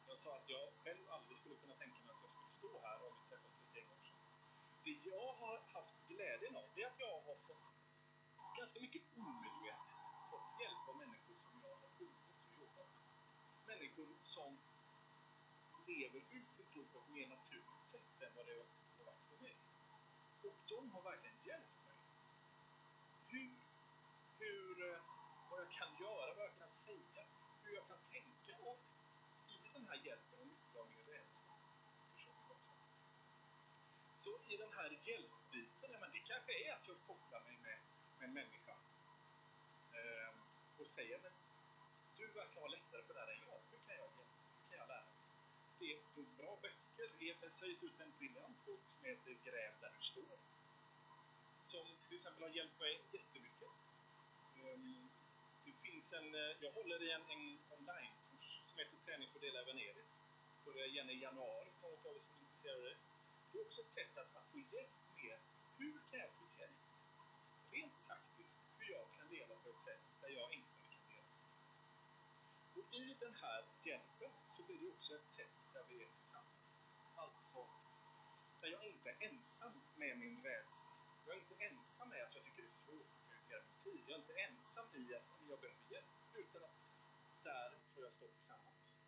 Jag 0.08 0.20
sa 0.20 0.30
att 0.40 0.50
jag 0.50 0.66
själv 0.84 1.04
aldrig 1.16 1.38
skulle 1.38 1.56
kunna 1.56 1.76
tänka 1.76 2.00
mig 2.04 2.12
att 2.16 2.24
jag 2.26 2.32
skulle 2.32 2.52
stå 2.62 2.72
här 2.86 2.98
om 3.06 3.14
vi 3.20 3.24
träffades 3.30 3.58
för 3.60 3.68
ett 3.68 3.76
gäng 3.76 3.90
år 3.98 4.04
sedan. 4.10 4.20
Det 4.86 4.98
jag 5.12 5.28
har 5.42 5.58
haft 5.76 5.96
glädjen 6.08 6.56
av, 6.56 6.66
det 6.76 6.84
är 6.84 6.88
att 6.88 7.00
jag 7.00 7.22
har 7.28 7.36
fått 7.36 7.68
ganska 8.60 8.80
mycket 8.86 9.04
omedvetet 9.16 10.02
fått 10.32 10.50
hjälp 10.62 10.84
av 10.90 10.96
människor 11.04 11.36
som 11.46 11.54
jag 11.64 11.76
har 11.84 11.92
umgåtts 12.06 12.46
och 12.52 12.60
jobbat 12.62 12.90
med. 12.96 13.06
Människor 13.72 14.10
som 14.24 14.58
lever 15.88 16.22
ut 16.38 16.50
sin 16.56 16.66
tro 16.66 16.82
på 16.92 16.98
ett 17.00 17.10
mer 17.18 17.28
naturligt 17.28 17.88
sätt 17.94 18.22
än 18.24 18.36
vad 18.36 18.46
det 18.46 18.56
har 18.98 19.06
varit 19.06 19.24
för 19.30 19.38
mig. 19.46 19.56
Och 20.48 20.56
de 20.68 20.92
har 20.94 21.02
verkligen 21.02 21.38
hjälpt 21.50 21.78
mig. 21.88 21.98
Hur, 23.32 23.52
hur 24.40 24.94
eh, 24.94 25.02
vad 25.50 25.60
jag 25.62 25.72
kan 25.72 25.92
göra, 26.06 26.34
vad 26.34 26.46
jag 26.46 26.57
kan 26.68 26.72
säga, 26.72 27.24
hur 27.64 27.74
jag 27.76 27.88
kan 27.88 28.00
tänka. 28.14 28.54
Och 28.70 28.80
i 29.48 29.70
den 29.74 29.88
här 29.90 30.00
hjälpen 30.06 30.40
och 30.40 30.48
mycket 30.48 30.76
av 30.82 30.88
min 30.90 31.06
rädsla. 31.06 31.54
Så 34.16 34.32
i 34.48 34.58
den 34.58 34.72
här 34.78 34.90
hjälpbiten, 35.08 35.90
ja, 35.94 36.00
men 36.00 36.12
det 36.12 36.20
kanske 36.20 36.54
är 36.66 36.74
att 36.74 36.88
jag 36.88 36.98
kopplar 37.08 37.42
mig 37.48 37.58
med, 37.66 37.78
med 38.18 38.28
en 38.30 38.34
människa 38.34 38.76
eh, 40.00 40.32
och 40.80 40.88
säger 40.88 41.20
men 41.20 41.32
du 42.18 42.28
verkar 42.28 42.62
ha 42.62 42.68
lättare 42.68 43.04
för 43.04 43.14
det 43.14 43.20
här 43.20 43.28
än 43.28 43.42
jag. 43.48 43.60
Hur 43.72 43.80
kan 43.86 43.96
jag 43.96 44.04
hjälpa? 44.04 44.22
Hur 44.58 44.70
kan 44.70 44.78
jag 44.78 44.88
lära 44.88 45.06
mig? 45.06 45.16
Det 45.80 46.14
finns 46.16 46.38
bra 46.38 46.60
böcker. 46.62 47.10
EFS 47.20 47.62
har 47.62 47.68
gett 47.68 47.84
ut 47.84 48.00
en 48.00 48.14
briljant 48.18 48.66
bok 48.66 48.84
som 48.88 49.06
heter 49.06 49.38
Gräv 49.46 49.74
där 49.82 49.92
du 49.98 50.02
står. 50.02 50.38
Som 51.62 51.86
till 52.06 52.14
exempel 52.14 52.44
har 52.44 52.50
hjälpt 52.50 52.80
mig 52.80 53.02
jättemycket. 53.12 53.70
Um, 54.56 55.07
finns 55.92 56.14
en, 56.14 56.36
eh, 56.36 56.52
jag 56.66 56.72
håller 56.72 57.00
i 57.08 57.12
en, 57.12 57.26
en 57.36 57.44
onlinekurs 57.76 58.48
som 58.68 58.78
heter 58.80 58.98
Träning 59.06 59.30
för 59.30 59.38
att 59.40 59.42
dela 59.48 59.60
evangeliet. 59.62 60.10
Börjar 60.66 60.88
igen 60.88 61.10
i 61.10 61.18
januari 61.28 61.70
för 61.80 61.90
något 61.90 62.06
av 62.06 62.16
er 62.18 62.22
som 62.28 62.36
är 62.36 62.42
intresserade. 62.42 62.98
Det 63.52 63.58
är 63.60 63.66
också 63.66 63.82
ett 63.82 63.92
sätt 63.92 64.18
att, 64.18 64.36
att 64.36 64.46
få 64.46 64.60
hjälp 64.60 64.98
med 65.16 65.38
hur 65.78 65.98
kan 66.10 66.20
jag 66.20 66.32
få 66.40 66.46
hjälp? 66.60 66.82
Rent 67.72 67.98
praktiskt, 68.08 68.62
hur 68.78 68.90
jag 68.92 69.06
kan 69.18 69.28
leva 69.28 69.56
på 69.64 69.70
ett 69.70 69.82
sätt 69.82 70.04
där 70.22 70.30
jag 70.30 70.54
inte 70.54 70.78
kan 70.90 71.02
dela 71.12 71.34
Och 72.78 72.88
i 73.04 73.06
den 73.20 73.34
här 73.34 73.62
hjälpen 73.84 74.32
så 74.50 74.64
blir 74.66 74.80
det 74.82 74.90
också 74.96 75.16
ett 75.16 75.32
sätt 75.32 75.56
där 75.74 75.84
vi 75.90 75.96
är 76.04 76.10
tillsammans. 76.16 76.92
Alltså, 77.16 77.68
där 78.62 78.68
jag 78.68 78.84
inte 78.86 79.10
är 79.10 79.18
ensam 79.30 79.82
med 79.96 80.18
min 80.18 80.44
rädsla. 80.44 80.92
Jag 81.26 81.36
är 81.36 81.40
inte 81.40 81.56
ensam 81.70 82.10
med 82.10 82.24
att 82.24 82.36
jag 82.36 82.44
tycker 82.44 82.62
det 82.62 82.68
är 82.68 82.80
svårt 82.86 83.27
tid. 83.84 84.04
Jag 84.08 84.16
är 84.16 84.22
inte 84.22 84.34
ensam 84.34 84.88
i 84.94 85.16
att 85.16 85.28
jag 85.50 85.60
behöver 85.60 85.80
hjälp. 85.90 86.12
Utan 86.36 86.64
att 86.64 86.78
där 87.44 87.70
får 87.88 88.04
jag 88.04 88.14
stå 88.14 88.28
tillsammans. 88.28 89.00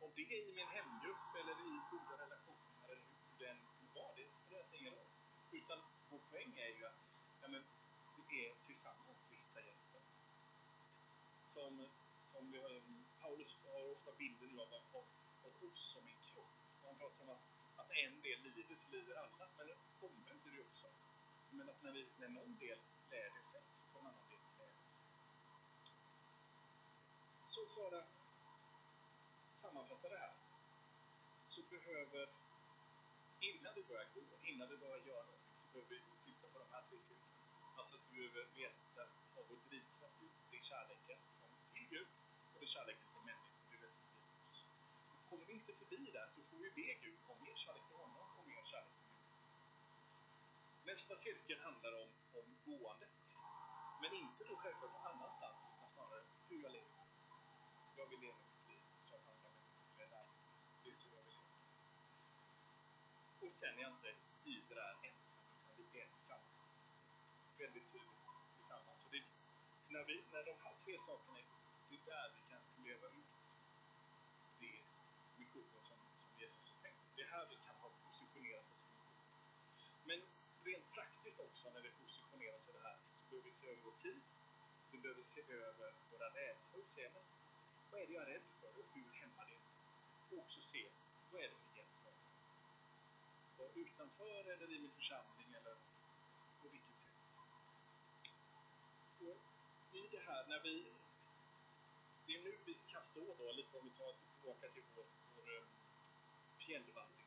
Om 0.00 0.10
det 0.16 0.22
är 0.22 0.50
i 0.50 0.52
min 0.52 0.70
hemgrupp 0.76 1.34
eller 1.40 1.56
i 1.70 1.72
goda 1.90 2.14
relationer 2.24 2.88
eller 2.88 3.02
hur 3.28 3.38
det 3.38 3.48
än 3.48 3.60
var, 3.94 4.12
det 4.16 4.36
spelar 4.36 4.60
alltså 4.60 4.76
ingen 4.76 4.94
roll. 4.94 5.12
Utan 5.52 5.78
vår 6.10 6.18
poäng 6.30 6.58
är 6.58 6.72
ju 6.78 6.86
att 6.86 7.00
ja, 7.42 7.48
men, 7.48 7.64
det 8.28 8.48
är 8.48 8.54
tillsammans 8.62 9.30
vi 9.30 9.36
hittar 9.36 9.60
hjälpen. 9.60 10.02
Som, 11.44 11.88
som 12.20 12.52
vi 12.52 12.58
har, 12.58 12.82
Paulus 13.20 13.58
har 13.64 13.92
ofta 13.92 14.12
bilden 14.12 14.60
av, 14.60 14.74
av, 14.74 15.04
av 15.46 15.52
oss 15.68 15.84
som 15.92 16.06
en 16.08 16.20
kropp. 16.22 16.54
Han 16.84 16.98
pratar 16.98 17.24
om 17.24 17.30
att, 17.30 17.44
att 17.76 17.90
en 17.90 18.20
del 18.20 18.42
lider 18.42 18.76
så 18.76 18.90
lider 18.90 19.14
alla. 19.14 19.48
Men 19.56 19.68
omvänt 20.00 20.46
är 20.46 20.50
det 20.50 20.60
också. 20.60 20.88
Men 21.50 21.68
att 21.68 21.82
när, 21.82 21.92
vi, 21.92 22.06
när 22.18 22.28
någon 22.28 22.56
del 22.58 22.78
gläder 23.14 23.42
så 23.42 23.58
får 23.92 24.00
en 24.00 24.06
annan 24.06 24.26
del 24.30 24.38
glädja. 24.56 24.88
Så 27.44 27.60
för 27.66 27.90
att 28.00 28.16
sammanfatta 29.52 30.08
det 30.08 30.18
här 30.18 30.34
så 31.46 31.62
behöver 31.62 32.28
innan 33.40 33.72
vi 33.74 33.82
börjar 33.90 34.08
gå, 34.14 34.22
innan 34.50 34.68
vi 34.68 34.76
börjar 34.76 35.00
göra 35.10 35.24
någonting 35.24 35.56
så 35.62 35.66
behöver 35.72 35.90
vi 35.90 36.00
titta 36.26 36.46
på 36.52 36.58
de 36.58 36.68
här 36.74 36.82
tre 36.82 36.98
cirklarna. 37.00 37.32
Alltså 37.78 37.96
att 37.96 38.06
vi 38.10 38.16
behöver 38.16 38.44
veta 38.62 39.02
vad 39.34 39.44
vår 39.48 39.58
drivkraft 39.68 40.22
är. 40.22 40.30
Det 40.50 40.56
är 40.56 40.62
kärleken 40.62 41.18
till 41.72 41.86
Gud 41.94 42.08
och 42.52 42.58
det 42.60 42.64
är 42.64 42.74
kärleken 42.76 43.06
till 43.14 43.24
människor. 43.30 43.58
Det 43.70 43.76
är 43.76 43.80
det 43.80 43.90
som 43.90 44.04
driver 44.06 44.48
oss. 44.48 44.66
Kommer 45.28 45.44
vi 45.44 45.52
inte 45.52 45.72
förbi 45.72 46.10
där 46.16 46.28
så 46.32 46.42
får 46.42 46.56
vi 46.56 46.70
be 46.70 46.94
Gud 47.04 47.18
om 47.30 47.36
mer 47.42 47.56
kärlek 47.56 47.84
till 47.88 47.96
honom 47.96 48.26
och 48.38 48.46
mer 48.46 48.64
kärlek 48.64 48.94
till 48.96 49.06
människor. 49.06 49.24
Nästa 50.84 51.16
cirkel 51.16 51.60
handlar 51.60 51.92
om, 52.02 52.10
om 52.32 52.58
gåendet. 52.64 53.36
Men 54.02 54.12
inte 54.12 54.44
då 54.44 54.56
självklart 54.56 54.92
någon 54.92 55.06
annanstans 55.06 55.68
utan 55.74 55.88
snarare 55.88 56.24
hur 56.48 56.62
jag 56.62 56.72
lever. 56.72 56.92
Jag 57.96 58.06
vill 58.06 58.20
leva 58.20 58.38
mitt 58.38 58.68
liv 58.68 58.82
så 59.02 59.16
att 59.16 59.28
andra 59.28 59.48
människor 59.48 59.96
blir 59.96 60.06
där. 60.06 60.26
Det 60.82 60.88
är 60.88 60.94
så 60.94 61.08
jag 61.16 61.22
vill 61.22 61.32
leva. 61.32 61.54
Och 63.40 63.52
sen 63.52 63.78
är 63.78 63.82
jag 63.82 63.92
inte 63.92 64.14
i 64.44 64.54
det 64.68 64.74
där 64.74 64.96
ensam 65.02 65.44
utan 65.68 65.86
vi 65.92 66.00
är 66.00 66.08
tillsammans 66.08 66.82
väldigt 67.58 67.88
tydligt 67.92 68.24
tillsammans. 68.56 69.04
Och 69.04 69.12
det, 69.12 69.22
när, 69.88 70.04
vi, 70.04 70.24
när 70.32 70.44
de 70.44 70.54
här 70.64 70.74
tre 70.84 70.98
sakerna 70.98 71.38
är 71.38 71.46
det 71.88 71.96
är 71.96 72.04
där 72.04 72.28
vi 72.36 72.40
kan 72.50 72.62
leva 72.84 73.06
ut 73.06 73.32
det 74.58 74.76
missionen 75.36 75.82
som, 75.82 75.98
som 76.16 76.30
Jesus 76.40 76.72
har 76.72 76.78
tänkt. 76.86 77.00
Det 77.16 77.22
är 77.22 77.30
här 77.36 77.46
vi 77.50 77.56
kan 77.56 77.76
ha 77.76 77.88
positionerat 78.06 78.66
oss 78.72 78.80
för 78.82 78.94
missionen. 78.94 79.26
Men 80.04 80.20
rent 80.64 80.90
praktiskt 80.92 81.40
också 81.40 81.70
när 81.70 81.80
vi 81.80 81.90
positionerar 81.90 82.56
oss 82.56 82.68
i 82.68 82.72
det 82.72 82.82
här 82.82 82.98
så 83.14 83.26
behöver 83.28 83.46
vi 83.46 83.52
se 83.52 83.66
över 83.70 83.82
vår 83.82 83.96
tid. 84.06 84.20
Vi 84.90 84.98
behöver 84.98 85.22
se 85.22 85.42
över 85.52 85.94
våra 86.10 86.28
rädslor 86.34 86.82
och 86.82 86.88
se 86.88 87.10
men, 87.14 87.22
vad 87.90 88.00
är 88.00 88.06
det 88.06 88.12
jag 88.12 88.22
är 88.22 88.26
rädd 88.26 88.42
för 88.60 88.78
och 88.78 88.86
hur 88.94 89.10
hämmar 89.12 89.46
det 89.46 89.58
Och 90.30 90.42
också 90.42 90.60
se 90.60 90.88
vad 91.30 91.42
är 91.42 91.48
det 91.48 91.54
för 91.54 91.76
hjälp 91.76 91.88
jag 92.04 92.14
behöver. 93.58 93.80
Utanför 93.80 94.44
eller 94.52 94.72
i 94.72 94.78
min 94.78 94.92
församling 94.92 95.52
eller 95.52 95.76
på 96.62 96.68
vilket 96.68 96.98
sätt. 96.98 97.38
Och 99.20 99.38
I 99.92 100.08
det 100.10 100.20
här, 100.20 100.46
när 100.46 100.60
vi... 100.60 100.92
Det 102.26 102.36
är 102.36 102.42
nu 102.42 102.58
vi 102.64 102.74
kan 102.74 103.02
stå 103.02 103.34
då, 103.38 103.52
lite 103.52 103.78
om 103.78 103.84
vi 103.84 103.90
tar 103.90 104.14
tillbaka 104.34 104.68
till 104.68 104.82
vår, 104.94 105.04
vår 105.36 105.56
eh, 105.56 105.64
fjällvandring. 106.58 107.23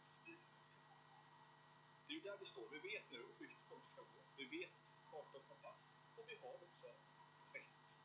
Det 2.08 2.14
är 2.14 2.16
ju 2.16 2.22
där 2.22 2.38
vi 2.38 2.46
står. 2.46 2.70
Vi 2.70 2.80
vet 2.80 3.12
nu 3.12 3.24
åt 3.24 3.42
vilket 3.42 3.62
håll 3.70 3.80
vi 3.82 3.88
ska 3.88 4.02
gå. 4.02 4.22
Vi 4.38 4.46
vet 4.46 4.96
kartan 5.12 5.42
och 5.42 5.48
kompass. 5.48 6.00
Och 6.18 6.30
vi 6.30 6.36
har 6.36 6.64
också 6.64 6.88
rätt. 7.54 8.02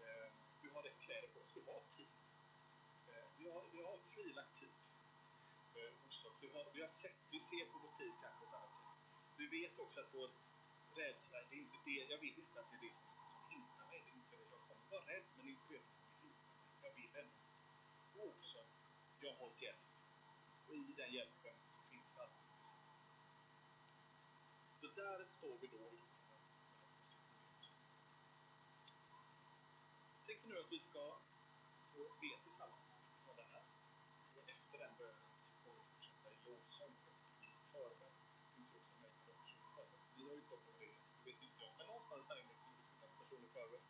Eh, 0.00 0.32
vi 0.62 0.68
har 0.68 0.82
rätt 0.82 1.00
kläder 1.00 1.28
på 1.28 1.40
oss. 1.40 1.56
Vi 1.56 1.62
har 1.66 1.82
tid. 1.88 2.12
Eh, 3.08 3.26
vi, 3.38 3.50
har, 3.50 3.64
vi 3.72 3.82
har 3.82 3.98
frilagt 3.98 4.54
tid 4.60 4.74
eh, 5.74 5.92
hos 6.04 6.24
oss. 6.24 6.42
Vi 6.42 6.48
har, 6.48 6.70
vi 6.74 6.80
har 6.80 6.88
sett, 6.88 7.16
vi 7.30 7.40
ser 7.40 7.64
på 7.64 7.78
vår 7.78 7.92
tid 7.98 8.12
kanske 8.22 8.38
på 8.40 8.44
ett 8.46 8.54
annat 8.54 8.74
sätt. 8.74 8.84
Vi 9.36 9.46
vet 9.46 9.78
också 9.78 10.00
att 10.00 10.14
vår 10.14 10.30
rädsla, 10.94 11.38
det 11.50 11.56
är 11.56 11.60
inte 11.60 11.78
det, 11.84 12.04
jag 12.12 12.18
vill 12.18 12.38
inte 12.38 12.60
att 12.60 12.70
det 12.70 12.76
är 12.76 12.88
det 12.88 12.94
som, 12.96 13.08
som 13.26 13.42
hindrar 13.50 13.86
mig. 13.90 14.02
Det 14.04 14.10
är 14.10 14.16
inte 14.16 14.36
det. 14.36 14.46
Jag 14.50 14.60
kommer 14.68 14.90
vara 14.90 15.04
rädd, 15.12 15.24
men 15.34 15.46
det 15.46 15.50
är 15.50 15.54
inte 15.58 15.72
det 15.74 15.82
som 15.82 15.94
hindrar 16.22 16.22
mig. 16.22 16.34
Jag 16.82 16.92
vill 16.94 17.16
ändå. 17.22 17.38
Och 18.16 18.28
också, 18.28 18.58
jag 19.20 19.34
har 19.34 19.50
hjälp. 19.56 19.86
Och 20.68 20.76
i 20.76 20.92
den 20.96 21.12
hjälpen 21.12 21.54
så 21.70 21.82
finns 21.84 22.14
det 22.14 22.22
alltid 22.22 22.46
tillsammans. 22.56 23.08
Så 24.80 24.81
där 24.94 25.26
står 25.30 25.58
vi 25.60 25.66
då 25.66 25.90
Tänk 30.26 30.44
Jag 30.44 30.48
nu 30.48 30.60
att 30.60 30.72
vi 30.72 30.80
ska 30.80 31.18
få 31.92 32.02
be 32.20 32.32
tillsammans 32.42 33.00
med 33.26 33.36
det 33.36 33.46
här. 33.52 33.64
Och 34.36 34.48
efter 34.48 34.78
den 34.78 34.94
bönen 34.98 35.32
så 35.36 35.54
får 35.54 35.72
vi 35.72 35.82
fortsätta 35.92 36.30
i 36.30 36.38
lovsång 36.46 36.94
och 37.06 37.44
i 37.44 37.50
förbön. 37.72 38.12
Det 38.56 38.64
jag 38.64 38.76
också 38.76 38.94
möjlighet 39.02 39.24
för 39.26 39.32
personer 39.32 39.70
Vi 40.16 40.22
har 40.22 40.34
ju 40.34 40.42
koll 40.50 40.60
på 40.66 40.72
det, 40.78 40.94
det 41.24 41.32
vet 41.32 41.42
inte 41.42 41.62
jag. 41.62 41.72
Men 41.78 41.86
någonstans 41.86 42.28
här 42.28 42.40
inne 42.40 42.54
kommer 42.54 42.72
det 42.78 42.88
finnas 42.94 43.14
personlig 43.14 43.50
förbön. 43.50 43.84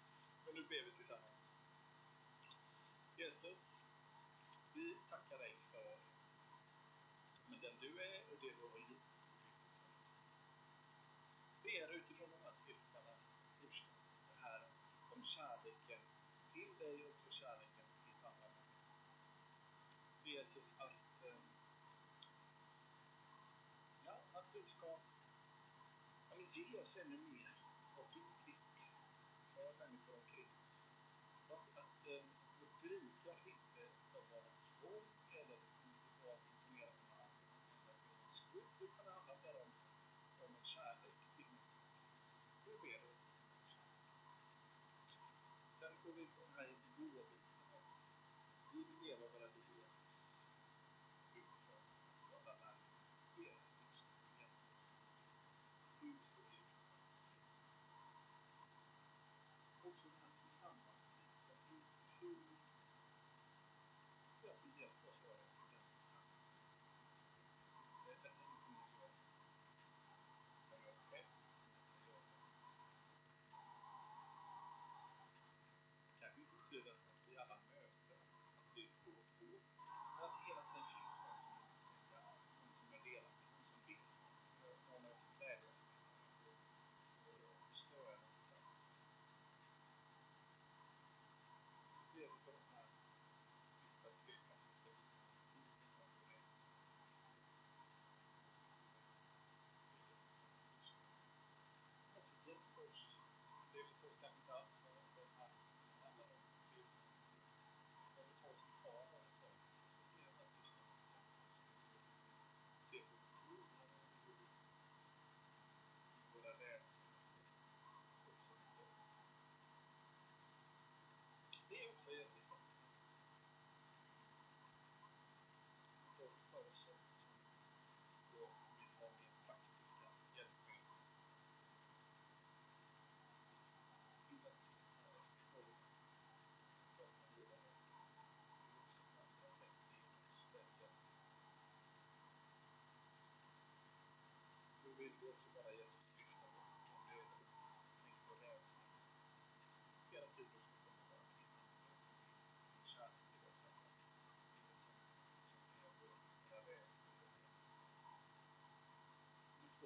Men 0.44 0.54
nu 0.54 0.62
ber 0.62 0.82
vi 0.84 0.90
tillsammans. 0.90 1.56
Jesus, 3.16 3.86
vi 4.74 4.96
tackar 5.10 5.38
dig 5.38 5.56
för 5.72 5.98
men 7.46 7.58
den 7.58 7.76
du 7.80 7.90
är 8.02 8.18
och 8.30 8.36
det 8.40 8.52
du 8.60 8.68
har 8.68 8.78
gjort 8.78 9.11
fundera 11.72 11.92
utifrån 11.92 12.30
de 12.30 12.40
här 12.42 12.52
cirklarna 12.52 13.14
först, 13.60 13.86
alltså 13.96 14.16
det 14.26 14.40
här 14.42 14.62
om 15.10 15.24
kärleken 15.24 16.00
till 16.52 16.78
dig 16.78 17.06
och 17.06 17.14
också 17.14 17.30
kärleken 17.30 17.84
till 18.04 18.26
andra 18.26 18.30
människor. 18.30 18.72
Jesus, 20.22 20.74
att, 20.78 21.24
eh, 21.24 21.36
ja, 24.04 24.24
att 24.32 24.52
du 24.52 24.66
ska 24.66 25.00
ja, 26.30 26.36
ge 26.38 26.78
oss 26.78 26.96
ännu 26.96 27.18
mer 27.18 27.51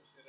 ser 0.07 0.22